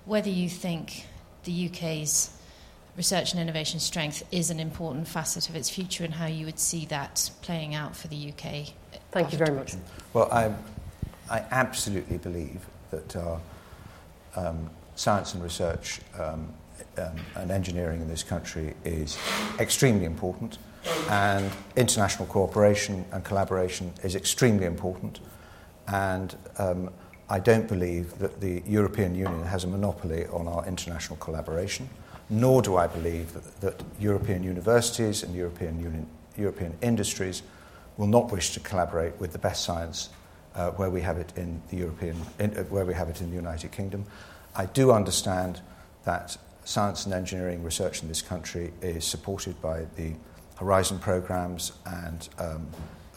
[0.06, 1.06] whether you think
[1.46, 2.32] the UK's
[2.98, 6.60] research and innovation strength is an important facet of its future, and how you would
[6.60, 8.74] see that playing out for the UK.
[9.12, 9.76] Thank you very much.
[10.14, 10.54] Well, I,
[11.30, 13.40] I absolutely believe that our
[14.36, 16.54] um, science and research um,
[16.98, 19.18] um, and engineering in this country is
[19.60, 20.58] extremely important,
[21.10, 25.20] and international cooperation and collaboration is extremely important.
[25.88, 26.90] And um,
[27.30, 31.90] I don't believe that the European Union has a monopoly on our international collaboration,
[32.30, 36.08] nor do I believe that, that European universities and European, Union,
[36.38, 37.44] European industries
[37.98, 40.10] will not wish to collaborate with the best science
[40.56, 43.30] uh, where we have it in the European, in, uh, where we have it in
[43.30, 44.06] the United Kingdom.
[44.56, 45.62] I do understand
[46.06, 50.14] that science and engineering research in this country is supported by the
[50.56, 52.68] Horizon programs and um,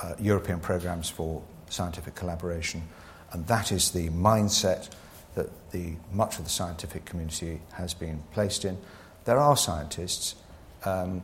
[0.03, 2.83] uh, European programs for scientific collaboration,
[3.33, 4.91] and that is the mindset
[5.35, 8.79] that the, much of the scientific community has been placed in.
[9.25, 10.35] There are scientists
[10.85, 11.23] um,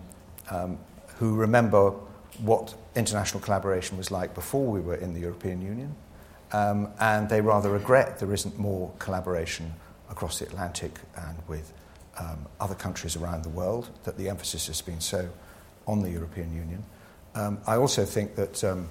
[0.50, 0.78] um,
[1.18, 1.90] who remember
[2.40, 5.94] what international collaboration was like before we were in the European Union,
[6.52, 9.74] um, and they rather regret there isn't more collaboration
[10.10, 11.72] across the Atlantic and with
[12.18, 15.28] um, other countries around the world, that the emphasis has been so
[15.86, 16.84] on the European Union.
[17.34, 18.88] Um, I also think that um,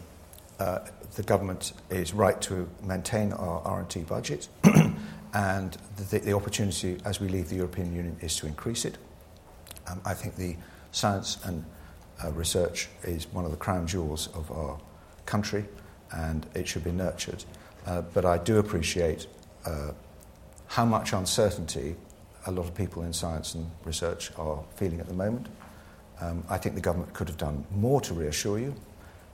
[0.59, 0.79] uh,
[1.15, 4.47] the government is right to maintain our R&T budget,
[5.33, 5.77] and
[6.09, 8.97] the, the, opportunity as we leave the European Union is to increase it.
[9.87, 10.55] Um, I think the
[10.91, 11.63] science and
[12.23, 14.79] uh, research is one of the crown jewels of our
[15.25, 15.65] country,
[16.11, 17.43] and it should be nurtured.
[17.85, 19.27] Uh, but I do appreciate
[19.65, 19.91] uh,
[20.67, 21.95] how much uncertainty
[22.47, 25.47] a lot of people in science and research are feeling at the moment.
[26.19, 28.75] Um, I think the government could have done more to reassure you,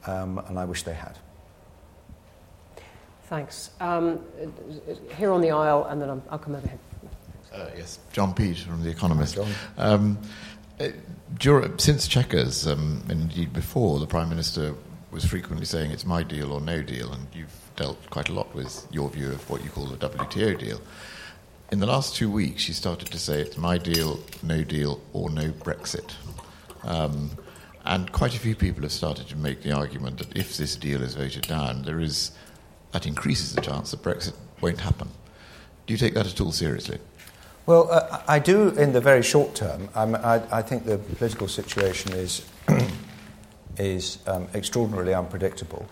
[0.05, 1.17] um, and I wish they had.
[3.23, 3.71] Thanks.
[3.81, 4.21] Um,
[5.17, 6.79] here on the aisle, and then I'll come over here.
[7.53, 9.35] Uh, yes, John Peet from The Economist.
[9.35, 10.17] John.
[10.79, 10.89] Uh,
[11.77, 14.75] since Chequers, um, indeed before, the Prime Minister
[15.11, 18.53] was frequently saying it's my deal or no deal, and you've dealt quite a lot
[18.53, 20.81] with your view of what you call the WTO deal.
[21.71, 25.29] In the last two weeks, she started to say it's my deal, no deal, or
[25.29, 26.13] no Brexit.
[26.83, 27.31] Um,
[27.85, 31.01] and quite a few people have started to make the argument that if this deal
[31.01, 32.31] is voted down, there is
[32.91, 35.09] that increases the chance that Brexit won't happen.
[35.85, 36.99] Do you take that at all seriously?
[37.67, 39.89] Well, uh, I do in the very short term.
[39.93, 42.45] I, I, think the political situation is,
[43.77, 45.85] is um, extraordinarily unpredictable.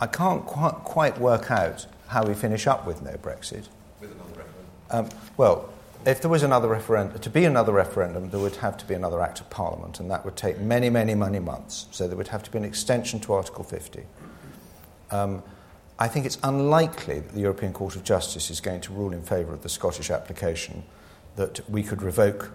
[0.00, 3.68] I can't quite, quite work out how we finish up with no Brexit.
[4.00, 4.64] With another referendum?
[4.90, 5.68] Um, well,
[6.06, 9.20] if there was another referendum, to be another referendum, there would have to be another
[9.20, 11.86] Act of Parliament, and that would take many, many, many months.
[11.90, 14.04] So there would have to be an extension to Article 50.
[15.98, 19.22] I think it's unlikely that the European Court of Justice is going to rule in
[19.22, 20.82] favour of the Scottish application
[21.36, 22.50] that we could revoke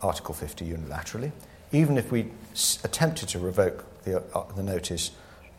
[0.00, 1.32] Article 50 unilaterally.
[1.72, 5.10] Even if we s- attempted to revoke the, uh, the notice,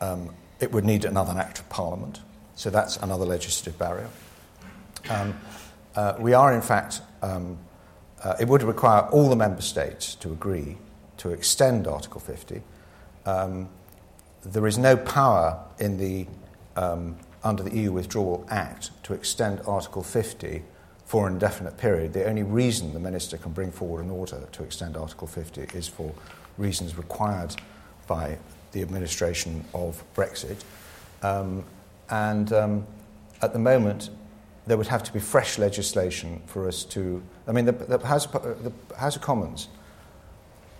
[0.01, 2.21] um, it would need another Act of Parliament.
[2.55, 4.09] So that's another legislative barrier.
[5.09, 5.37] Um,
[5.95, 7.57] uh, we are, in fact, um,
[8.23, 10.77] uh, it would require all the member states to agree
[11.17, 12.61] to extend Article 50.
[13.25, 13.69] Um,
[14.43, 16.27] there is no power in the,
[16.75, 20.63] um, under the EU Withdrawal Act to extend Article 50
[21.05, 22.13] for an indefinite period.
[22.13, 25.87] The only reason the minister can bring forward an order to extend Article 50 is
[25.87, 26.13] for
[26.57, 27.55] reasons required
[28.07, 28.37] by
[28.71, 30.57] the administration of Brexit.
[31.21, 31.63] Um,
[32.09, 32.87] and um,
[33.41, 34.09] at the moment,
[34.67, 37.21] there would have to be fresh legislation for us to.
[37.47, 39.67] I mean, the, the, House, of, the House of Commons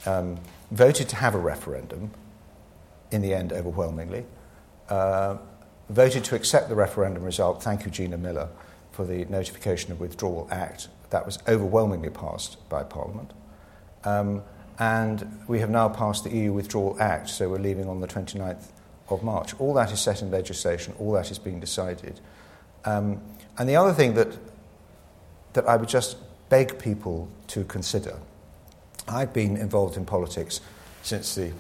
[0.06, 0.38] um,
[0.72, 2.12] voted to have a referendum,
[3.12, 4.26] in the end, overwhelmingly.
[4.90, 5.38] Uh,
[5.90, 7.64] voted to accept the referendum result.
[7.64, 8.50] Thank you, Gina Miller,
[8.92, 10.88] for the Notification of Withdrawal Act.
[11.10, 13.32] That was overwhelmingly passed by Parliament.
[14.04, 14.44] Um,
[14.78, 18.68] and we have now passed the EU Withdrawal Act, so we're leaving on the 29th
[19.10, 19.54] of March.
[19.60, 22.20] All that is set in legislation, all that is being decided.
[22.84, 23.22] Um,
[23.58, 24.38] and the other thing that,
[25.54, 26.18] that I would just
[26.50, 28.18] beg people to consider
[29.08, 30.62] I've been involved in politics
[31.04, 31.52] since the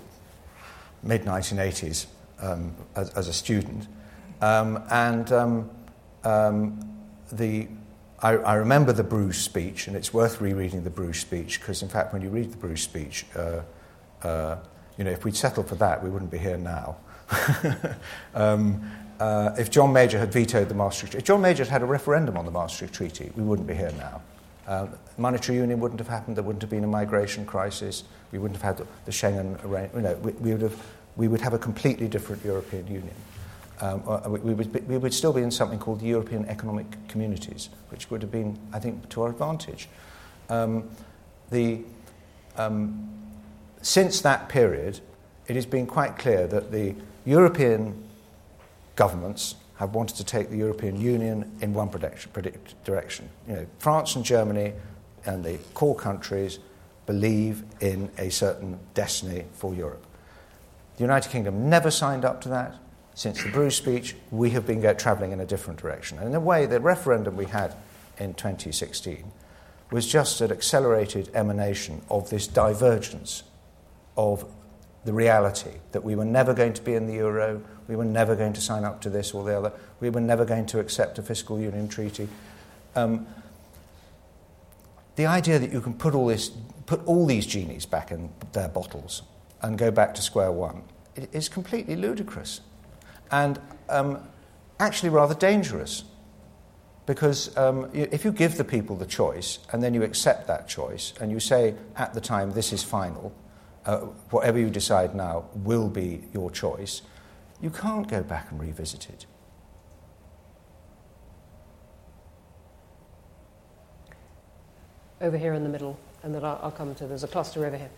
[1.03, 2.07] mid 1980s
[2.39, 3.87] um, as, as, a student.
[4.45, 5.69] Um, and um,
[6.23, 6.79] um,
[7.31, 7.67] the,
[8.19, 11.89] I, I, remember the Bruges speech, and it's worth rereading the Bruges speech because, in
[11.89, 13.61] fact, when you read the Bruges speech, uh,
[14.21, 14.57] uh,
[14.99, 16.95] you know, if we'd settled for that, we wouldn't be here now.
[18.35, 18.87] um,
[19.19, 21.87] uh, if John Major had vetoed the Maastricht, Treaty, if John Major had had a
[21.87, 24.21] referendum on the Maastricht Treaty, we wouldn't be here now.
[24.67, 24.87] Uh,
[25.17, 26.37] monetary union wouldn't have happened.
[26.37, 28.03] There wouldn't have been a migration crisis.
[28.31, 29.95] We wouldn't have had the Schengen arrangement.
[29.95, 30.85] You know, we, we, would have,
[31.15, 33.15] we would have a completely different European Union.
[33.81, 37.69] Um, uh, we, would we would still be in something called the European Economic Communities,
[37.89, 39.89] which would have been, I think, to our advantage.
[40.49, 40.89] Um,
[41.51, 41.81] the,
[42.55, 43.09] um,
[43.81, 45.01] since that period,
[45.47, 46.95] it has been quite clear that the
[47.25, 48.01] European
[48.95, 53.29] governments have wanted to take the European Union in one direction.
[53.47, 54.73] You know, France and Germany
[55.25, 56.59] and the core countries
[57.05, 60.05] believe in a certain destiny for Europe.
[60.95, 62.75] The United Kingdom never signed up to that.
[63.15, 66.19] Since the Bruges speech, we have been travelling in a different direction.
[66.19, 67.73] And in a way, the referendum we had
[68.17, 69.31] in 2016
[69.89, 73.43] was just an accelerated emanation of this divergence
[74.17, 74.45] of
[75.05, 78.35] the reality that we were never going to be in the euro, we were never
[78.35, 81.17] going to sign up to this or the other, we were never going to accept
[81.17, 82.27] a fiscal union treaty.
[82.95, 83.27] Um,
[85.15, 86.49] the idea that you can put all, this,
[86.85, 89.21] put all these genies back in their bottles
[89.61, 90.83] and go back to square one
[91.31, 92.59] is completely ludicrous
[93.31, 93.59] and
[93.89, 94.19] um,
[94.79, 96.03] actually rather dangerous.
[97.05, 101.13] Because um, if you give the people the choice and then you accept that choice
[101.21, 103.31] and you say at the time, this is final,
[103.85, 103.99] uh,
[104.31, 107.03] whatever you decide now will be your choice,
[107.61, 109.25] you can't go back and revisit it.
[115.21, 117.77] Over here in the middle, and then I'll, I'll come to there's a cluster over
[117.77, 117.89] here.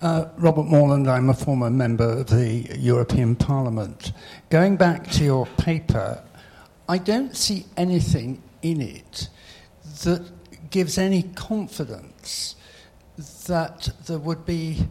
[0.00, 4.12] Uh, Robert Moreland, I'm a former member of the European Parliament.
[4.48, 6.22] Going back to your paper,
[6.88, 9.28] I don't see anything in it
[10.04, 12.54] that gives any confidence
[13.48, 14.86] that there would be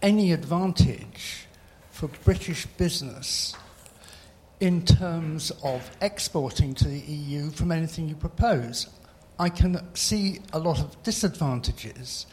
[0.00, 1.48] any advantage
[1.90, 3.56] for British business
[4.60, 8.86] in terms of exporting to the EU from anything you propose.
[9.40, 12.26] I can see a lot of disadvantages.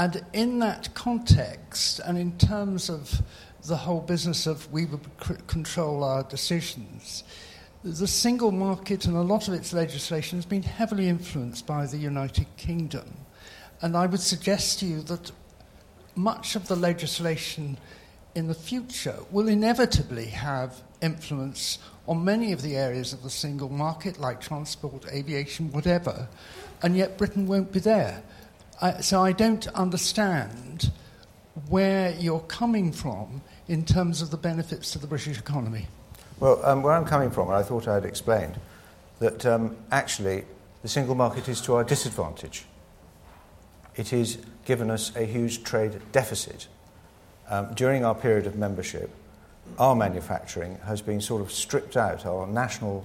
[0.00, 3.20] And in that context, and in terms of
[3.66, 5.06] the whole business of we would
[5.46, 7.22] control our decisions,
[7.84, 11.98] the single market and a lot of its legislation has been heavily influenced by the
[11.98, 13.12] United Kingdom.
[13.82, 15.32] And I would suggest to you that
[16.14, 17.76] much of the legislation
[18.34, 21.78] in the future will inevitably have influence
[22.08, 26.26] on many of the areas of the single market, like transport, aviation, whatever,
[26.82, 28.22] and yet Britain won't be there.
[28.80, 30.90] I, so I don't understand
[31.68, 35.86] where you're coming from in terms of the benefits to the British economy.
[36.38, 38.58] Well, um, where I'm coming from, and I thought I had explained,
[39.18, 40.44] that um, actually
[40.82, 42.64] the single market is to our disadvantage
[43.96, 46.68] it has given us a huge trade deficit.
[47.48, 49.10] Um, during our period of membership,
[49.78, 52.24] our manufacturing has been sort of stripped out.
[52.24, 53.04] Our national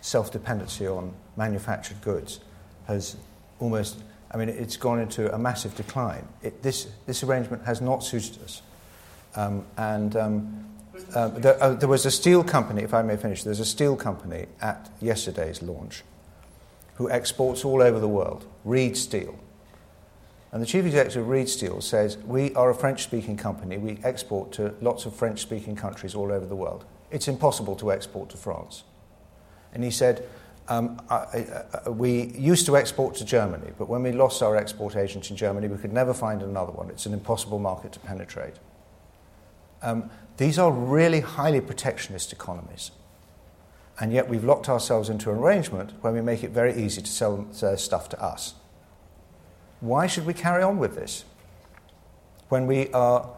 [0.00, 2.40] self dependency on manufactured goods
[2.86, 3.16] has
[3.60, 4.02] almost,
[4.32, 6.26] I mean, it's gone into a massive decline.
[6.42, 8.62] It, this, this arrangement has not suited us.
[9.34, 10.66] Um, and um,
[11.14, 13.96] uh, there, uh, there was a steel company, if I may finish, there's a steel
[13.96, 16.02] company at yesterday's launch
[16.94, 19.38] who exports all over the world, Reid Steel.
[20.52, 23.78] And the chief executive of Reid Steel says, We are a French speaking company.
[23.78, 26.84] We export to lots of French speaking countries all over the world.
[27.10, 28.84] It's impossible to export to France.
[29.72, 30.28] And he said,
[30.68, 31.46] um, I,
[31.84, 35.36] I, We used to export to Germany, but when we lost our export agent in
[35.36, 36.90] Germany, we could never find another one.
[36.90, 38.54] It's an impossible market to penetrate.
[39.82, 42.92] Um, these are really highly protectionist economies.
[44.00, 47.10] And yet we've locked ourselves into an arrangement where we make it very easy to
[47.10, 48.54] sell their stuff to us.
[49.80, 51.24] Why should we carry on with this
[52.48, 53.28] when we are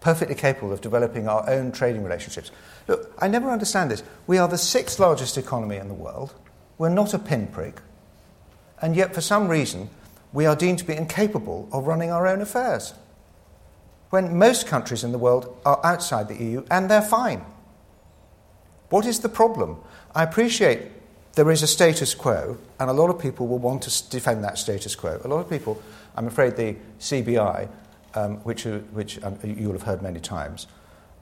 [0.00, 2.50] perfectly capable of developing our own trading relationships.
[2.86, 4.02] Look, I never understand this.
[4.26, 6.34] We are the sixth largest economy in the world.
[6.78, 7.82] We're not a pinprick.
[8.80, 9.90] And yet, for some reason,
[10.32, 12.94] we are deemed to be incapable of running our own affairs.
[14.10, 17.44] When most countries in the world are outside the EU and they're fine.
[18.88, 19.76] What is the problem?
[20.14, 20.82] I appreciate
[21.34, 24.58] there is a status quo, and a lot of people will want to defend that
[24.58, 25.20] status quo.
[25.24, 25.80] A lot of people,
[26.16, 27.68] I'm afraid the CBI,
[28.14, 30.66] um, which, uh, which um, you'll have heard many times,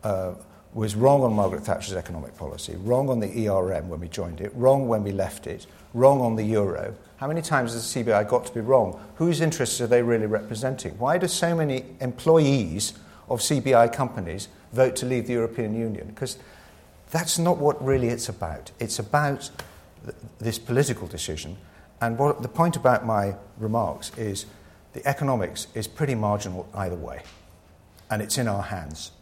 [0.04, 0.32] uh,
[0.76, 4.52] was wrong on Margaret Thatcher's economic policy, wrong on the ERM when we joined it,
[4.54, 6.94] wrong when we left it, wrong on the euro.
[7.16, 9.00] How many times has the CBI got to be wrong?
[9.14, 10.92] Whose interests are they really representing?
[10.98, 12.92] Why do so many employees
[13.30, 16.08] of CBI companies vote to leave the European Union?
[16.08, 16.36] Because
[17.10, 18.70] that's not what really it's about.
[18.78, 19.50] It's about
[20.04, 21.56] th- this political decision.
[22.02, 24.44] And what, the point about my remarks is
[24.92, 27.22] the economics is pretty marginal either way.
[28.10, 29.12] And it's in our hands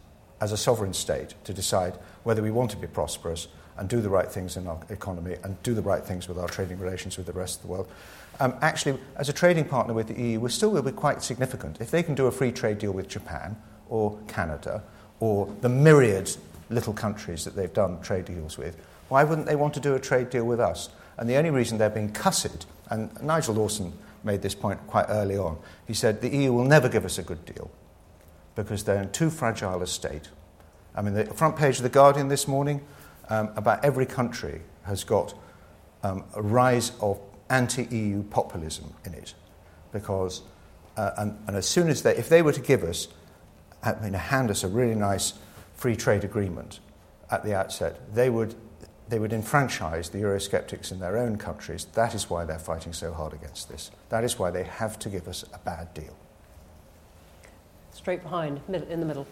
[0.41, 4.09] as a sovereign state to decide whether we want to be prosperous and do the
[4.09, 7.25] right things in our economy and do the right things with our trading relations with
[7.25, 7.87] the rest of the world.
[8.39, 11.79] Um, actually, as a trading partner with the EU, we still will be quite significant.
[11.79, 13.55] If they can do a free trade deal with Japan
[13.89, 14.83] or Canada
[15.19, 16.35] or the myriad
[16.69, 18.77] little countries that they've done trade deals with,
[19.07, 20.89] why wouldn't they want to do a trade deal with us?
[21.17, 25.37] And the only reason they're being cussed, and Nigel Lawson made this point quite early
[25.37, 25.57] on,
[25.87, 27.69] he said the EU will never give us a good deal
[28.55, 30.29] because they're in too fragile a state.
[30.95, 32.81] I mean, the front page of The Guardian this morning,
[33.29, 35.33] um, about every country has got
[36.03, 39.33] um, a rise of anti EU populism in it.
[39.91, 40.41] Because,
[40.97, 43.07] uh, and, and, as soon as they, if they were to give us,
[43.83, 45.33] I mean, hand us a really nice
[45.73, 46.79] free trade agreement
[47.31, 48.55] at the outset, they would,
[49.09, 51.85] they would enfranchise the Eurosceptics in their own countries.
[51.93, 53.91] That is why they're fighting so hard against this.
[54.09, 56.15] That is why they have to give us a bad deal
[57.95, 59.25] straight behind, in the middle.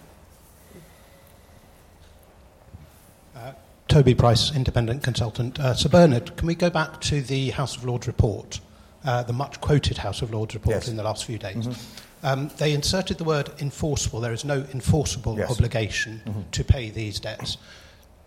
[3.36, 3.52] Uh,
[3.88, 5.60] Toby Price, independent consultant.
[5.60, 8.62] Uh, Sir Bernard, can we go back to the House of Lords report,
[9.04, 10.88] uh, the much quoted House of Lords report yes.
[10.88, 11.68] in the last few days?
[11.68, 12.26] Mm-hmm.
[12.26, 14.22] Um, they inserted the word enforceable.
[14.22, 15.52] There is no enforceable yes.
[15.52, 16.42] obligation mm-hmm.
[16.52, 17.58] to pay these debts.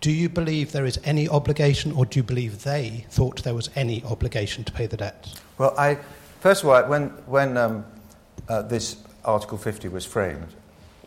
[0.02, 3.70] Do you believe there is any obligation, or do you believe they thought there was
[3.74, 5.34] any obligation to pay the debts?
[5.56, 5.98] Well, I,
[6.40, 7.86] first of all, when, when um,
[8.48, 8.96] uh, this
[9.26, 10.54] Article 50 was framed,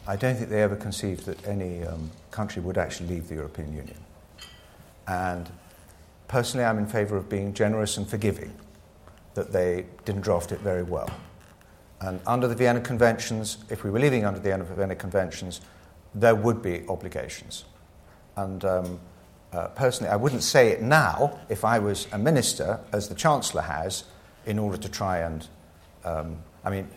[0.08, 3.74] I don't think they ever conceived that any um, country would actually leave the European
[3.74, 3.98] Union.
[5.08, 5.50] And
[6.28, 8.54] personally, I'm in favour of being generous and forgiving
[9.34, 11.10] that they didn't draft it very well.
[12.02, 15.62] And under the Vienna Conventions, if we were leaving under the Vienna Conventions,
[16.16, 17.66] there would be obligations.
[18.36, 19.00] And um,
[19.52, 23.62] uh, personally, I wouldn't say it now if I was a minister, as the Chancellor
[23.62, 24.06] has,
[24.46, 25.48] in order to try and.
[26.06, 26.90] Um, I mean,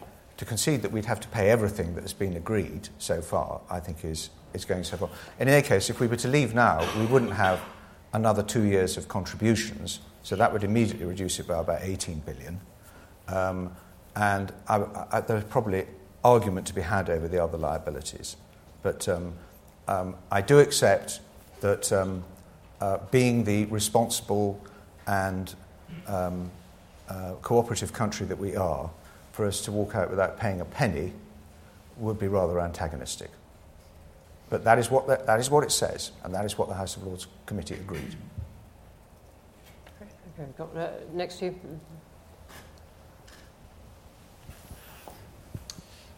[0.43, 3.79] to concede that we'd have to pay everything that has been agreed so far, I
[3.79, 5.09] think is, is going so far.
[5.39, 7.61] In any case, if we were to leave now, we wouldn't have
[8.13, 12.61] another two years of contributions, so that would immediately reduce it by about 18 billion.
[13.29, 13.73] Um,
[14.17, 15.87] and I, I, there's probably
[16.25, 18.35] argument to be had over the other liabilities.
[18.83, 19.35] But um,
[19.87, 21.21] um, I do accept
[21.61, 22.25] that um,
[22.81, 24.61] uh, being the responsible
[25.07, 25.55] and
[26.09, 26.51] um,
[27.09, 28.91] uh, cooperative country that we are,
[29.33, 31.13] for us to walk out without paying a penny
[31.97, 33.31] would be rather antagonistic.
[34.51, 36.75] But that is what, that, that is what it says, and that is what the
[36.75, 38.15] House of Lords Committee agreed.
[40.39, 41.61] Okay, got, uh, next to you.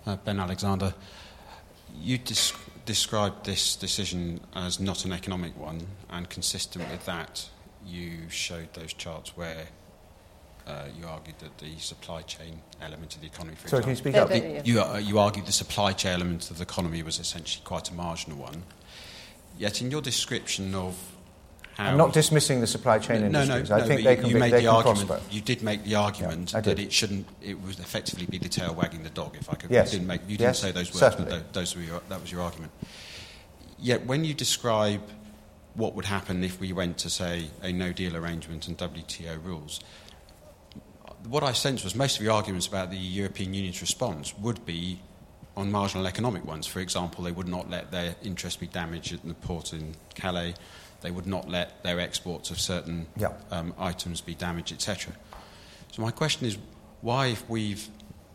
[0.07, 0.93] Uh, ben Alexander,
[1.99, 2.19] you
[2.85, 7.49] described this decision as not an economic one, and consistent with that,
[7.87, 9.67] you showed those charts where
[10.99, 13.97] you argued that the supply chain element of the economy, for Sorry, example, can you
[13.97, 14.65] speak up?
[14.65, 17.91] The, you, uh, you argued the supply chain element of the economy was essentially quite
[17.91, 18.63] a marginal one.
[19.59, 20.97] Yet, in your description of
[21.75, 23.71] how I'm not dismissing the supply chain no, industries.
[23.71, 25.09] No, I no, think they can, you be, made they the can argument.
[25.09, 25.27] prosper.
[25.31, 27.27] You did make the argument yeah, that it shouldn't.
[27.43, 29.37] It would effectively be the tail wagging the dog.
[29.39, 29.93] If I could, yes.
[29.93, 30.21] you didn't make.
[30.23, 31.31] You didn't yes, say those words, certainly.
[31.31, 32.71] but those were your, that was your argument.
[33.79, 35.03] Yet, when you describe
[35.75, 39.81] what would happen if we went to say a no deal arrangement and WTO rules,
[41.29, 45.01] what I sense was most of the arguments about the European Union's response would be
[45.57, 46.67] on marginal economic ones.
[46.67, 50.55] For example, they would not let their interests be damaged at the port in Calais.
[51.01, 53.33] They would not let their exports of certain yeah.
[53.51, 55.15] um, items be damaged, etc.
[55.93, 56.59] So my question is,
[57.03, 57.89] why, if we've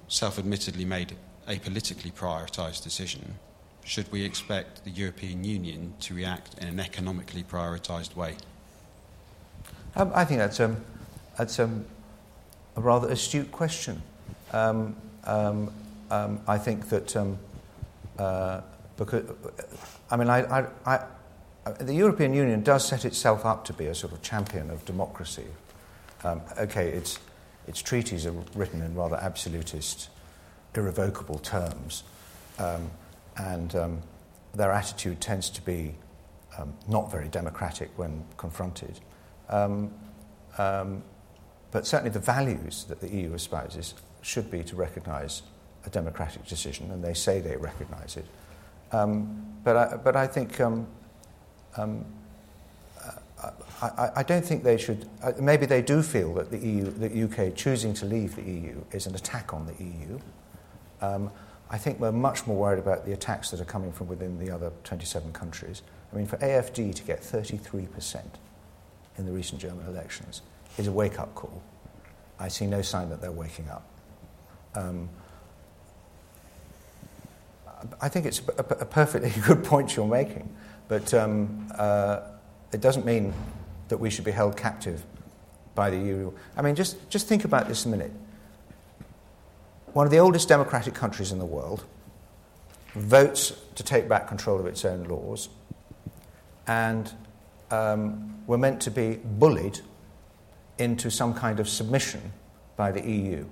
[0.08, 1.16] self-admittedly made
[1.48, 3.36] a politically prioritised decision,
[3.84, 8.36] should we expect the European Union to react in an economically prioritised way?
[9.96, 10.78] Um, I think that's, um,
[11.38, 11.86] that's um,
[12.76, 14.02] a rather astute question.
[14.52, 14.96] Um,
[15.26, 15.72] um,
[16.10, 17.38] um, I think that um,
[18.18, 18.62] uh,
[18.98, 19.24] because,
[20.12, 21.06] I mean, I, I, I,
[21.80, 25.46] the European Union does set itself up to be a sort of champion of democracy.
[26.24, 27.20] Um, okay, its,
[27.68, 30.10] its treaties are written in rather absolutist,
[30.76, 32.04] irrevocable terms,
[32.58, 32.90] um,
[33.38, 34.02] and
[34.54, 35.96] their attitude tends to be
[36.90, 39.00] not very democratic when confronted.
[39.48, 39.92] Um,
[41.72, 45.44] but certainly the values that the EU espouses should be to recognise
[45.86, 48.26] a democratic decision, and they say they recognise it.
[48.92, 50.88] Um, but, I, but I think um,
[51.78, 52.06] um,
[53.82, 55.08] I, I, don't think they should.
[55.24, 58.82] Uh, maybe they do feel that the EU, the UK choosing to leave the EU
[58.92, 60.20] is an attack on the EU.
[61.02, 61.32] Um,
[61.70, 64.52] I think we're much more worried about the attacks that are coming from within the
[64.52, 65.84] other 27 countries.
[66.12, 68.22] I mean, for AFD to get 33%
[69.18, 70.42] in the recent German elections
[70.80, 71.62] is a wake up call.
[72.40, 73.86] I see no sign that they're waking up.
[74.74, 75.10] Um,
[78.02, 80.50] I think it's a, a, perfectly good point you're making,
[80.88, 82.22] but um, uh,
[82.72, 83.34] it doesn't mean
[83.90, 85.04] that we should be held captive
[85.76, 86.32] by the EU.
[86.56, 88.12] I mean, just, just think about this a minute.
[89.94, 91.84] One of the oldest democratic countries in the world
[92.94, 95.50] votes to take back control of its own laws,
[96.68, 97.12] and
[97.72, 99.80] um, we're meant to be bullied
[100.80, 102.32] into some kind of submission
[102.76, 103.46] by the EU.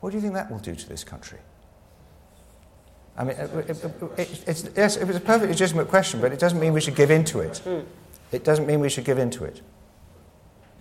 [0.00, 1.38] What do you think that will do to this country?
[3.16, 3.84] I mean, it, it,
[4.16, 6.94] it, it's, yes, it was a perfectly legitimate question, but it doesn't mean we should
[6.94, 7.60] give in to it.
[7.64, 7.84] Mm.
[8.30, 9.60] It doesn't mean we should give in to it.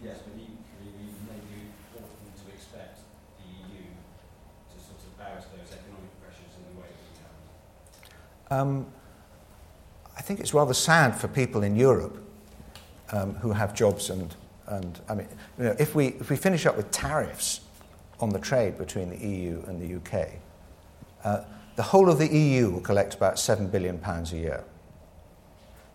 [0.04, 0.54] Yes, but equally,
[0.84, 3.00] we may be often to expect
[3.40, 3.86] the EU
[4.70, 8.62] to sort of bow to those economic pressures in the way that we have.
[8.62, 8.86] Um,
[10.16, 12.24] I think it's rather sad for people in Europe
[13.12, 14.36] um, who have jobs and,
[14.68, 17.62] and I mean, you know, if we, if we finish up with tariffs
[18.20, 20.30] on the trade between the EU and the UK,
[21.24, 21.44] uh,
[21.76, 24.64] the whole of the EU will collect about £7 billion a year.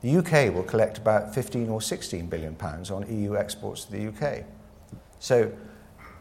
[0.02, 4.08] The UK will collect about 15 or 16 billion pounds on EU exports to the
[4.08, 4.44] UK.
[5.18, 5.52] So,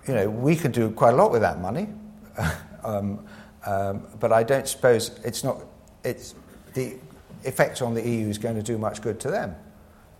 [0.07, 1.89] you know, we can do quite a lot with that money,
[2.83, 3.25] um,
[3.65, 5.61] um, but I don't suppose it's not,
[6.03, 6.35] it's,
[6.73, 6.95] the
[7.43, 9.55] effect on the EU is going to do much good to them.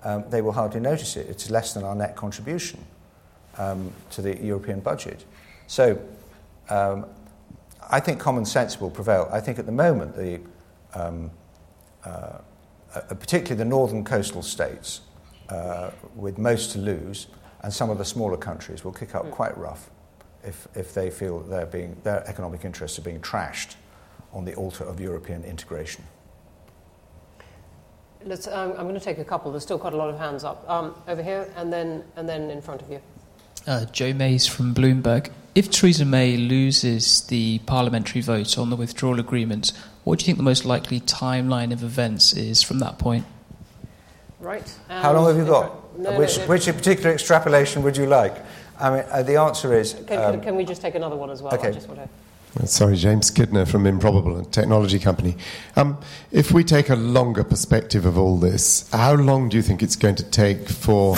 [0.03, 1.29] Um, they will hardly notice it.
[1.29, 2.79] It's less than our net contribution
[3.57, 5.25] um, to the European budget.
[5.67, 5.99] So,
[6.69, 7.05] um,
[7.89, 9.29] I think common sense will prevail.
[9.31, 10.39] I think at the moment, the,
[10.93, 11.29] um,
[12.05, 12.37] uh,
[12.95, 15.01] uh, particularly the northern coastal states,
[15.49, 17.27] uh, with most to lose,
[17.63, 19.31] and some of the smaller countries will kick up mm.
[19.31, 19.89] quite rough
[20.43, 23.75] if, if they feel that being, their economic interests are being trashed
[24.33, 26.03] on the altar of European integration.
[28.25, 29.51] Let's, um, I'm going to take a couple.
[29.51, 30.67] There's still quite a lot of hands up.
[30.69, 33.01] Um, over here, and then, and then in front of you.
[33.67, 35.31] Uh, Joe Mayes from Bloomberg.
[35.53, 40.37] If Theresa May loses the parliamentary vote on the withdrawal agreement, what do you think
[40.37, 43.25] the most likely timeline of events is from that point?
[44.39, 44.63] Right.
[44.89, 45.99] Um, How long have you got?
[45.99, 46.49] No, which, no, no.
[46.49, 48.35] which particular extrapolation would you like?
[48.79, 49.93] I mean, uh, the answer is.
[50.07, 51.53] Can, um, can, can, we just take another one as well?
[51.53, 51.77] Okay.
[52.65, 55.37] Sorry, James Kidner from Improbable, a technology company.
[55.77, 55.97] Um,
[56.31, 59.95] if we take a longer perspective of all this, how long do you think it's
[59.95, 61.15] going to take for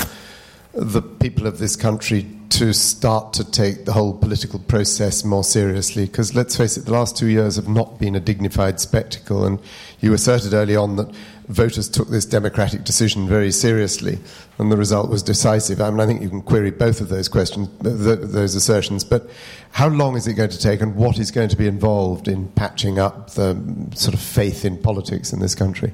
[0.74, 6.06] the people of this country to start to take the whole political process more seriously.
[6.06, 9.44] Because let's face it, the last two years have not been a dignified spectacle.
[9.44, 9.60] And
[10.02, 11.12] you asserted early on that
[11.48, 14.20] voters took this democratic decision very seriously,
[14.58, 15.82] and the result was decisive.
[15.82, 19.04] I mean, I think you can query both of those questions, those assertions.
[19.04, 19.30] But
[19.72, 22.48] how long is it going to take, and what is going to be involved in
[22.50, 23.56] patching up the
[23.96, 25.94] sort of faith in politics in this country?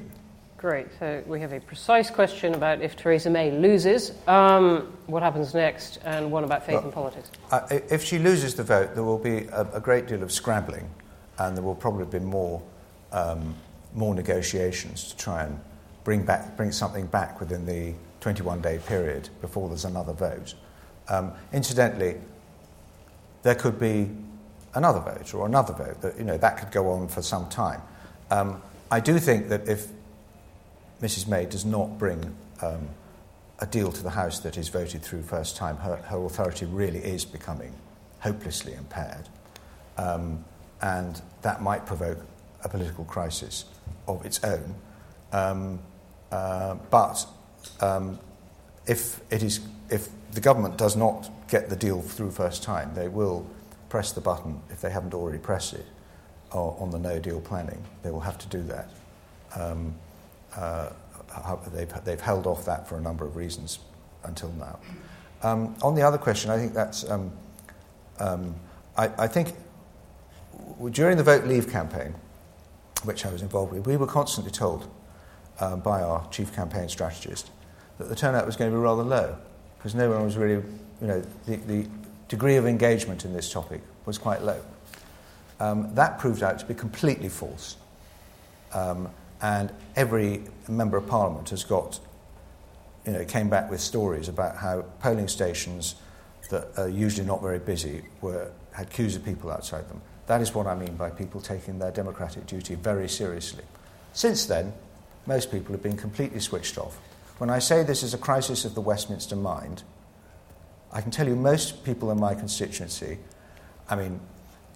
[0.60, 0.88] Great.
[0.98, 5.98] So we have a precise question about if Theresa May loses, um, what happens next,
[6.04, 7.30] and one about faith well, in politics.
[7.50, 10.86] Uh, if she loses the vote, there will be a, a, great deal of scrabbling,
[11.38, 12.60] and there will probably be more,
[13.12, 13.54] um,
[13.94, 15.60] more negotiations to try and
[16.04, 20.54] bring, back, bring something back within the 21 day period before there's another vote.
[21.08, 22.16] Um, incidentally,
[23.42, 24.10] there could be
[24.74, 26.00] another vote or another vote.
[26.02, 27.80] That, you know, that could go on for some time.
[28.30, 29.88] Um, I do think that if
[31.02, 32.88] Mrs May does not bring um,
[33.58, 36.98] a deal to the House that is voted through first time, her, her authority really
[37.00, 37.74] is becoming
[38.20, 39.28] hopelessly impaired.
[39.96, 40.44] Um,
[40.82, 42.18] and that might provoke
[42.64, 43.64] a political crisis
[44.06, 44.74] of its own.
[45.32, 45.80] Um,
[46.30, 47.26] uh, but
[47.80, 48.18] um,
[48.86, 53.08] if, it is, if the government does not get the deal through first time, they
[53.08, 53.46] will
[53.88, 55.86] press the button, if they haven't already pressed it,
[56.52, 57.82] on the no deal planning.
[58.02, 58.88] They will have to do that.
[59.54, 59.94] Um,
[60.56, 60.90] uh,
[61.72, 63.78] they've, they've held off that for a number of reasons
[64.24, 64.78] until now.
[65.42, 67.08] Um, on the other question, I think that's.
[67.08, 67.32] Um,
[68.18, 68.54] um,
[68.96, 69.54] I, I, think
[70.90, 72.14] during the Vote Leave campaign,
[73.04, 74.88] which I was involved with, we were constantly told
[75.60, 77.50] um, by our chief campaign strategist
[77.98, 79.36] that the turnout was going to be rather low
[79.78, 80.62] because no one was really,
[81.00, 81.86] you know, the, the
[82.28, 84.60] degree of engagement in this topic was quite low.
[85.58, 87.76] Um, that proved out to be completely false.
[88.72, 89.08] Um,
[89.42, 91.98] and every member of parliament has got,
[93.06, 95.96] you know, came back with stories about how polling stations
[96.50, 100.00] that are usually not very busy were, had queues of people outside them.
[100.26, 103.64] That is what I mean by people taking their democratic duty very seriously.
[104.12, 104.72] Since then,
[105.26, 106.98] most people have been completely switched off.
[107.38, 109.82] When I say this is a crisis of the Westminster mind,
[110.92, 113.18] I can tell you most people in my constituency,
[113.88, 114.20] I mean,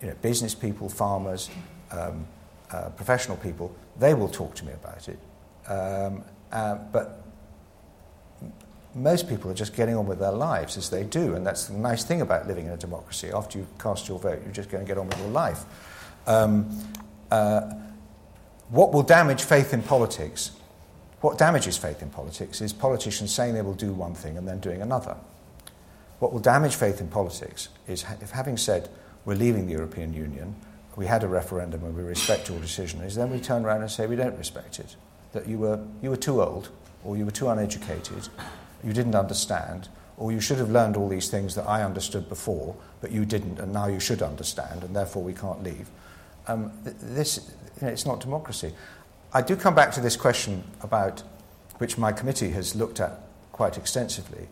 [0.00, 1.50] you know, business people, farmers,
[1.90, 2.26] um,
[2.70, 5.18] uh, professional people, they will talk to me about it.
[5.70, 7.23] Um, uh, but
[8.94, 11.76] most people are just getting on with their lives as they do, and that's the
[11.76, 13.30] nice thing about living in a democracy.
[13.34, 15.64] After you cast your vote, you're just going to get on with your life.
[16.26, 16.78] Um,
[17.30, 17.72] uh,
[18.68, 20.52] what will damage faith in politics?
[21.20, 24.60] What damages faith in politics is politicians saying they will do one thing and then
[24.60, 25.16] doing another.
[26.18, 28.88] What will damage faith in politics is if, having said
[29.24, 30.54] we're leaving the European Union,
[30.96, 33.90] we had a referendum and we respect your decision, is then we turn around and
[33.90, 34.96] say we don't respect it.
[35.32, 36.68] That you were, you were too old,
[37.04, 38.28] or you were too uneducated,
[38.84, 42.76] you didn't understand, or you should have learned all these things that I understood before,
[43.00, 45.88] but you didn't, and now you should understand, and therefore we can't leave.
[46.46, 48.72] Um, this, you know, it's not democracy.
[49.32, 51.22] I do come back to this question about
[51.78, 53.20] which my committee has looked at
[53.52, 54.48] quite extensively,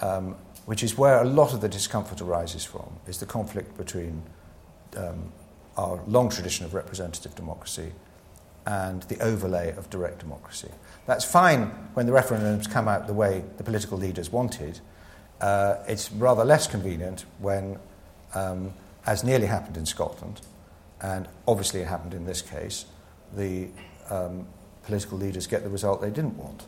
[0.00, 4.22] um, which is where a lot of the discomfort arises from, is the conflict between
[4.96, 5.32] um,
[5.76, 7.92] our long tradition of representative democracy
[8.66, 10.70] and the overlay of direct democracy.
[11.06, 14.80] That's fine when the referendums come out the way the political leaders wanted.
[15.40, 17.78] Uh, it's rather less convenient when,
[18.34, 18.72] um,
[19.06, 20.40] as nearly happened in Scotland,
[21.02, 22.86] and obviously it happened in this case,
[23.36, 23.68] the
[24.10, 24.46] um,
[24.84, 26.64] political leaders get the result they didn't want,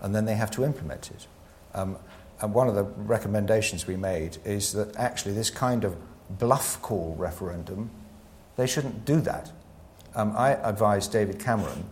[0.00, 1.26] and then they have to implement it.
[1.74, 1.96] Um,
[2.40, 5.96] and one of the recommendations we made is that actually this kind of
[6.38, 7.90] bluff call referendum,
[8.56, 9.50] they shouldn't do that.
[10.14, 11.84] Um, I advised David Cameron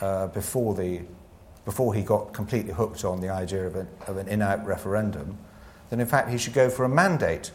[0.00, 1.02] uh, before, the,
[1.64, 5.38] before he got completely hooked on the idea of, a, of an in out referendum
[5.90, 7.50] that in fact he should go for a mandate.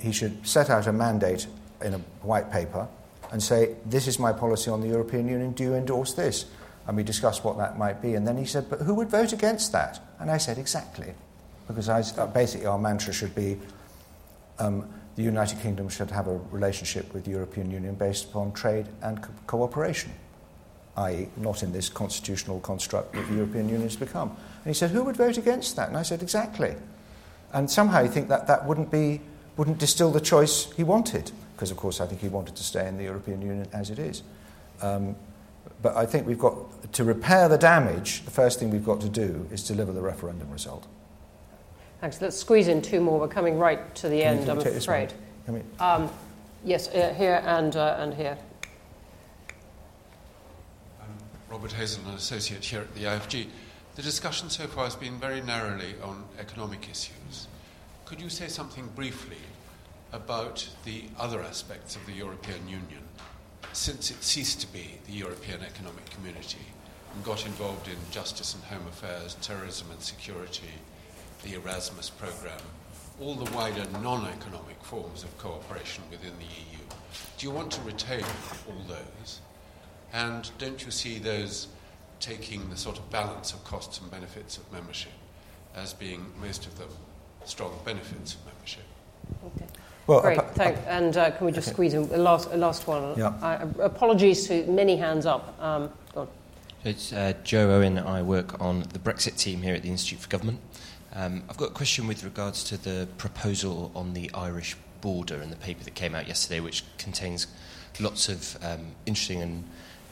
[0.00, 1.48] He, should set out a mandate
[1.82, 2.86] in a white paper
[3.32, 6.46] and say, This is my policy on the European Union, do you endorse this?
[6.86, 8.14] And we discussed what that might be.
[8.14, 10.00] And then he said, But who would vote against that?
[10.20, 11.14] And I said, Exactly.
[11.66, 13.58] Because I, basically our mantra should be
[14.58, 18.86] um, the United Kingdom should have a relationship with the European Union based upon trade
[19.02, 20.12] and co- cooperation,
[20.96, 24.30] i.e., not in this constitutional construct that the European Union has become.
[24.30, 25.88] And he said, Who would vote against that?
[25.88, 26.74] And I said, Exactly.
[27.52, 29.20] And somehow you think that that wouldn't, be,
[29.56, 32.88] wouldn't distill the choice he wanted, because of course I think he wanted to stay
[32.88, 34.22] in the European Union as it is.
[34.80, 35.16] Um,
[35.82, 39.08] but I think we've got to repair the damage, the first thing we've got to
[39.08, 40.86] do is deliver the referendum result.
[42.02, 42.20] Thanks.
[42.20, 43.20] Let's squeeze in two more.
[43.20, 45.12] We're coming right to the Can end, I'm afraid.
[45.78, 46.10] Um,
[46.64, 48.36] yes, uh, here and, uh, and here.
[51.00, 51.14] I'm
[51.48, 53.46] Robert Hazell, an associate here at the IFG.
[53.94, 57.46] The discussion so far has been very narrowly on economic issues.
[58.04, 59.38] Could you say something briefly
[60.12, 63.06] about the other aspects of the European Union
[63.72, 66.66] since it ceased to be the European Economic Community
[67.14, 70.72] and got involved in justice and home affairs, terrorism and security,
[71.42, 72.66] the Erasmus programme,
[73.20, 76.78] all the wider non economic forms of cooperation within the EU.
[77.38, 78.24] Do you want to retain
[78.68, 79.40] all those?
[80.12, 81.68] And don't you see those
[82.20, 85.12] taking the sort of balance of costs and benefits of membership
[85.74, 86.88] as being most of them
[87.44, 88.84] strong benefits of membership?
[89.46, 89.66] Okay.
[90.06, 90.80] Well, Great, uh, thanks.
[90.86, 91.74] And uh, can we just okay.
[91.74, 93.16] squeeze in a last, a last one?
[93.16, 93.28] Yeah.
[93.28, 95.60] Uh, apologies to many hands up.
[95.60, 95.90] Um,
[96.84, 97.96] it's uh, Joe Owen.
[97.96, 100.58] I work on the Brexit team here at the Institute for Government.
[101.14, 105.52] Um, I've got a question with regards to the proposal on the Irish border and
[105.52, 107.46] the paper that came out yesterday, which contains
[108.00, 109.64] lots of um, interesting and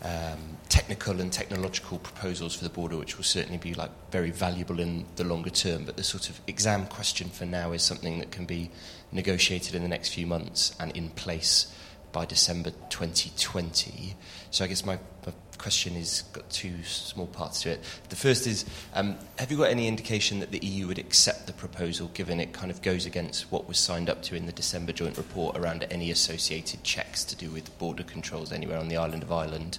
[0.02, 4.78] um, technical and technological proposals for the border, which will certainly be like very valuable
[4.78, 5.84] in the longer term.
[5.84, 8.70] But the sort of exam question for now is something that can be
[9.12, 11.74] negotiated in the next few months and in place
[12.12, 14.16] by December 2020.
[14.50, 17.80] So I guess my, my question is got two small parts to it.
[18.08, 21.52] The first is, um, have you got any indication that the EU would accept the
[21.52, 24.92] proposal, given it kind of goes against what was signed up to in the December
[24.92, 29.22] joint report around any associated checks to do with border controls anywhere on the island
[29.22, 29.78] of Ireland?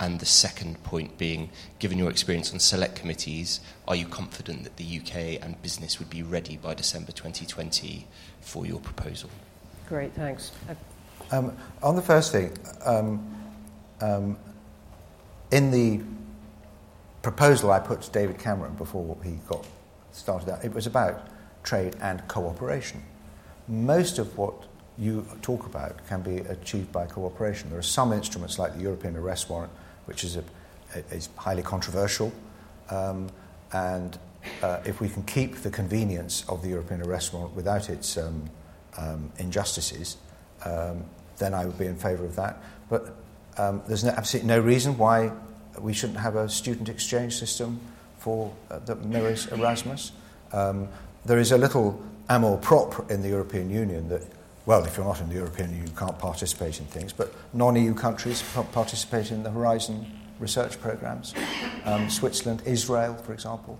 [0.00, 4.78] And the second point being, given your experience on select committees, are you confident that
[4.78, 8.06] the UK and business would be ready by December 2020
[8.40, 9.28] for your proposal?
[9.88, 10.52] Great, thanks.
[11.30, 12.56] Um, on the first thing,
[12.86, 13.34] um,
[14.00, 14.38] um,
[15.50, 16.00] in the
[17.22, 19.66] proposal I put to David Cameron before he got
[20.12, 21.28] started out, it was about
[21.62, 23.02] trade and cooperation.
[23.66, 24.54] Most of what
[24.96, 27.70] you talk about can be achieved by cooperation.
[27.70, 29.72] There are some instruments like the European arrest warrant,
[30.06, 30.44] which is, a,
[31.10, 32.32] is highly controversial,
[32.90, 33.28] um,
[33.72, 34.18] and
[34.62, 38.50] uh, if we can keep the convenience of the European arrest warrant without its um,
[38.96, 40.16] um, injustices,
[40.64, 41.04] um,
[41.36, 42.62] then I would be in favour of that.
[42.88, 43.14] But
[43.58, 45.32] um, there's no, absolutely no reason why
[45.78, 47.80] we shouldn't have a student exchange system
[48.18, 50.12] for uh, that mirrors Erasmus.
[50.52, 50.88] Um,
[51.24, 54.22] there is a little amour propre in the European Union that,
[54.66, 57.76] well, if you're not in the European Union, you can't participate in things, but non
[57.76, 58.42] EU countries
[58.72, 60.06] participate in the Horizon
[60.38, 61.34] research programs.
[61.84, 63.78] Um, Switzerland, Israel, for example.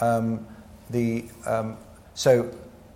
[0.00, 0.46] Um,
[0.90, 1.76] the, um,
[2.14, 2.50] so,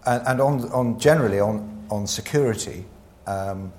[0.06, 2.84] and, and on, on generally on, on security,
[3.26, 3.72] um,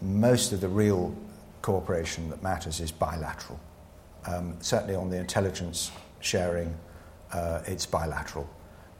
[0.00, 1.14] most of the real
[1.62, 3.58] cooperation that matters is bilateral.
[4.26, 5.90] Um, certainly on the intelligence
[6.20, 6.76] sharing,
[7.32, 8.48] uh, it's bilateral.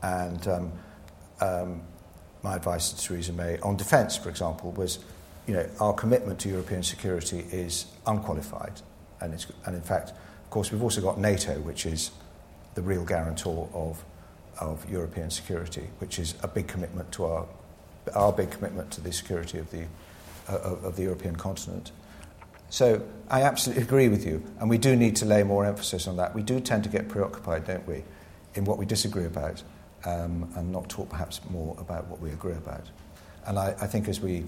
[0.03, 0.73] And um,
[1.41, 1.83] um,
[2.43, 4.99] my advice to Theresa May on defence, for example, was
[5.47, 8.81] you know, our commitment to European security is unqualified.
[9.21, 12.11] And, it's, and in fact, of course, we've also got NATO, which is
[12.75, 14.05] the real guarantor of,
[14.61, 17.47] of European security, which is a big commitment to our,
[18.15, 19.85] our big commitment to the security of the,
[20.49, 21.93] uh, of, of the European continent.
[22.73, 26.17] So I absolutely agree with you, and we do need to lay more emphasis on
[26.17, 26.35] that.
[26.35, 28.03] We do tend to get preoccupied, don't we,
[28.55, 29.63] in what we disagree about,
[30.07, 32.89] um, and not talk perhaps more about what we agree about.
[33.45, 34.47] And I, I think as we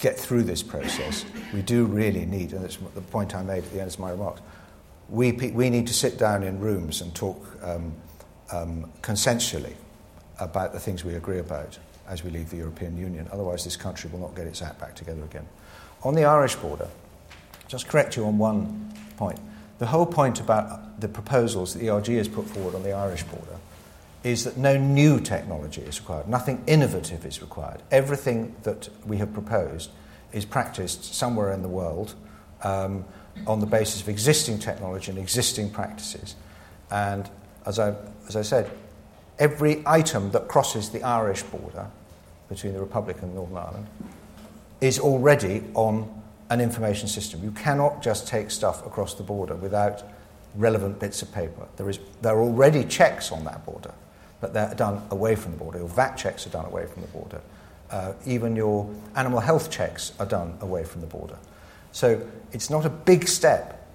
[0.00, 3.72] get through this process, we do really need, and it's the point I made at
[3.74, 4.40] the end of my remarks,
[5.10, 7.92] we, we need to sit down in rooms and talk um,
[8.50, 9.74] um, consensually
[10.40, 11.78] about the things we agree about
[12.08, 13.28] as we leave the European Union.
[13.30, 15.46] Otherwise, this country will not get its act back together again.
[16.06, 16.86] On the Irish border,
[17.66, 19.40] just correct you on one point.
[19.80, 23.24] The whole point about the proposals that the ERG has put forward on the Irish
[23.24, 23.56] border
[24.22, 27.82] is that no new technology is required, nothing innovative is required.
[27.90, 29.90] Everything that we have proposed
[30.32, 32.14] is practiced somewhere in the world
[32.62, 33.04] um,
[33.44, 36.36] on the basis of existing technology and existing practices.
[36.88, 37.28] And
[37.66, 37.96] as I,
[38.28, 38.70] as I said,
[39.40, 41.88] every item that crosses the Irish border
[42.48, 43.88] between the Republic and Northern Ireland
[44.80, 46.12] is already on
[46.50, 47.42] an information system.
[47.42, 50.02] You cannot just take stuff across the border without
[50.54, 51.66] relevant bits of paper.
[51.76, 53.92] There, is, there are already checks on that border,
[54.40, 55.78] but they're done away from the border.
[55.78, 57.40] Your VAT checks are done away from the border.
[57.90, 61.38] Uh, even your animal health checks are done away from the border.
[61.92, 63.86] So it's not a big step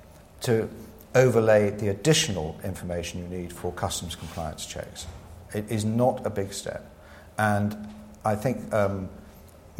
[0.41, 0.69] to
[1.13, 5.05] overlay the additional information you need for customs compliance checks.
[5.53, 6.89] It is not a big step.
[7.37, 7.75] And
[8.23, 9.09] I think um,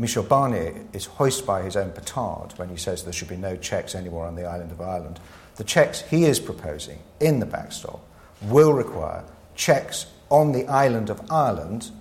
[0.01, 3.55] Michel Barnier is hoist by his own petard when he says there should be no
[3.55, 5.19] checks anywhere on the island of Ireland.
[5.57, 8.03] The checks he is proposing in the backstop
[8.41, 9.23] will require
[9.53, 11.91] checks on the island of Ireland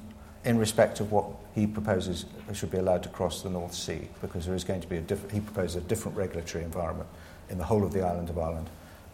[0.46, 2.24] in respect of what he proposes
[2.54, 5.02] should be allowed to cross the North Sea, because there is going to be a
[5.02, 7.08] diff- he proposes a different regulatory environment
[7.50, 8.70] in the whole of the island of Ireland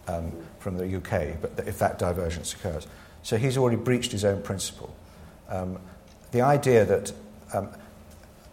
[0.07, 0.31] um,
[0.61, 2.87] from the UK, but if that divergence occurs.
[3.25, 4.95] So he's already breached his own principle.
[5.49, 5.81] Um,
[6.31, 7.13] the idea that
[7.53, 7.69] um,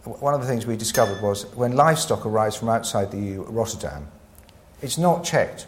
[0.04, 4.08] one of the things we discovered was when livestock arrives from outside the EU, Rotterdam,
[4.82, 5.66] it's not checked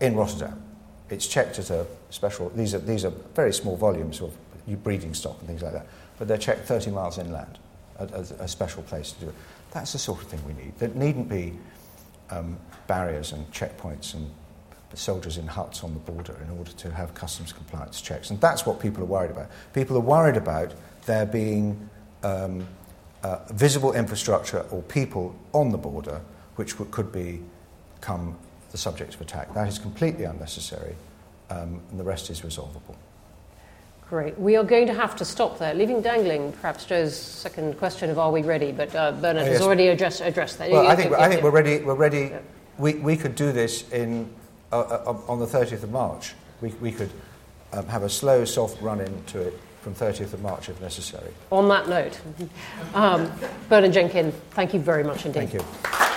[0.00, 0.62] in Rotterdam.
[1.08, 4.36] It's checked at a special, these are, these are very small volumes of
[4.84, 5.86] breeding stock and things like that,
[6.18, 7.58] but they're checked 30 miles inland
[7.98, 9.34] at, at a special place to do it.
[9.72, 10.78] That's the sort of thing we need.
[10.78, 11.54] There needn't be
[12.30, 14.30] um, barriers and checkpoints and
[14.94, 18.30] soldiers in huts on the border in order to have customs compliance checks.
[18.30, 19.48] And that's what people are worried about.
[19.72, 20.74] People are worried about
[21.06, 21.88] there being
[22.22, 22.66] um,
[23.22, 26.20] uh, visible infrastructure or people on the border
[26.56, 27.40] which w- could be,
[27.98, 28.36] become
[28.72, 29.52] the subject of attack.
[29.54, 30.94] That is completely unnecessary,
[31.50, 32.96] um, and the rest is resolvable.
[34.08, 34.38] Great.
[34.38, 38.18] We are going to have to stop there, leaving dangling perhaps Joe's second question of
[38.18, 39.58] are we ready, but uh, Bernard oh, yes.
[39.58, 40.70] has already addressed, addressed that.
[40.70, 41.78] Well, I think, I think we're ready.
[41.78, 42.30] We're ready.
[42.32, 42.40] Yeah.
[42.78, 44.28] We, we could do this in,
[44.72, 46.34] uh, uh, on the 30th of March.
[46.60, 47.10] We, we could
[47.72, 51.32] um, have a slow, soft run into it from 30th of March if necessary.
[51.50, 52.20] On that note,
[52.94, 53.30] um,
[53.68, 55.50] Bernard Jenkin, thank you very much indeed.
[55.50, 56.09] Thank you.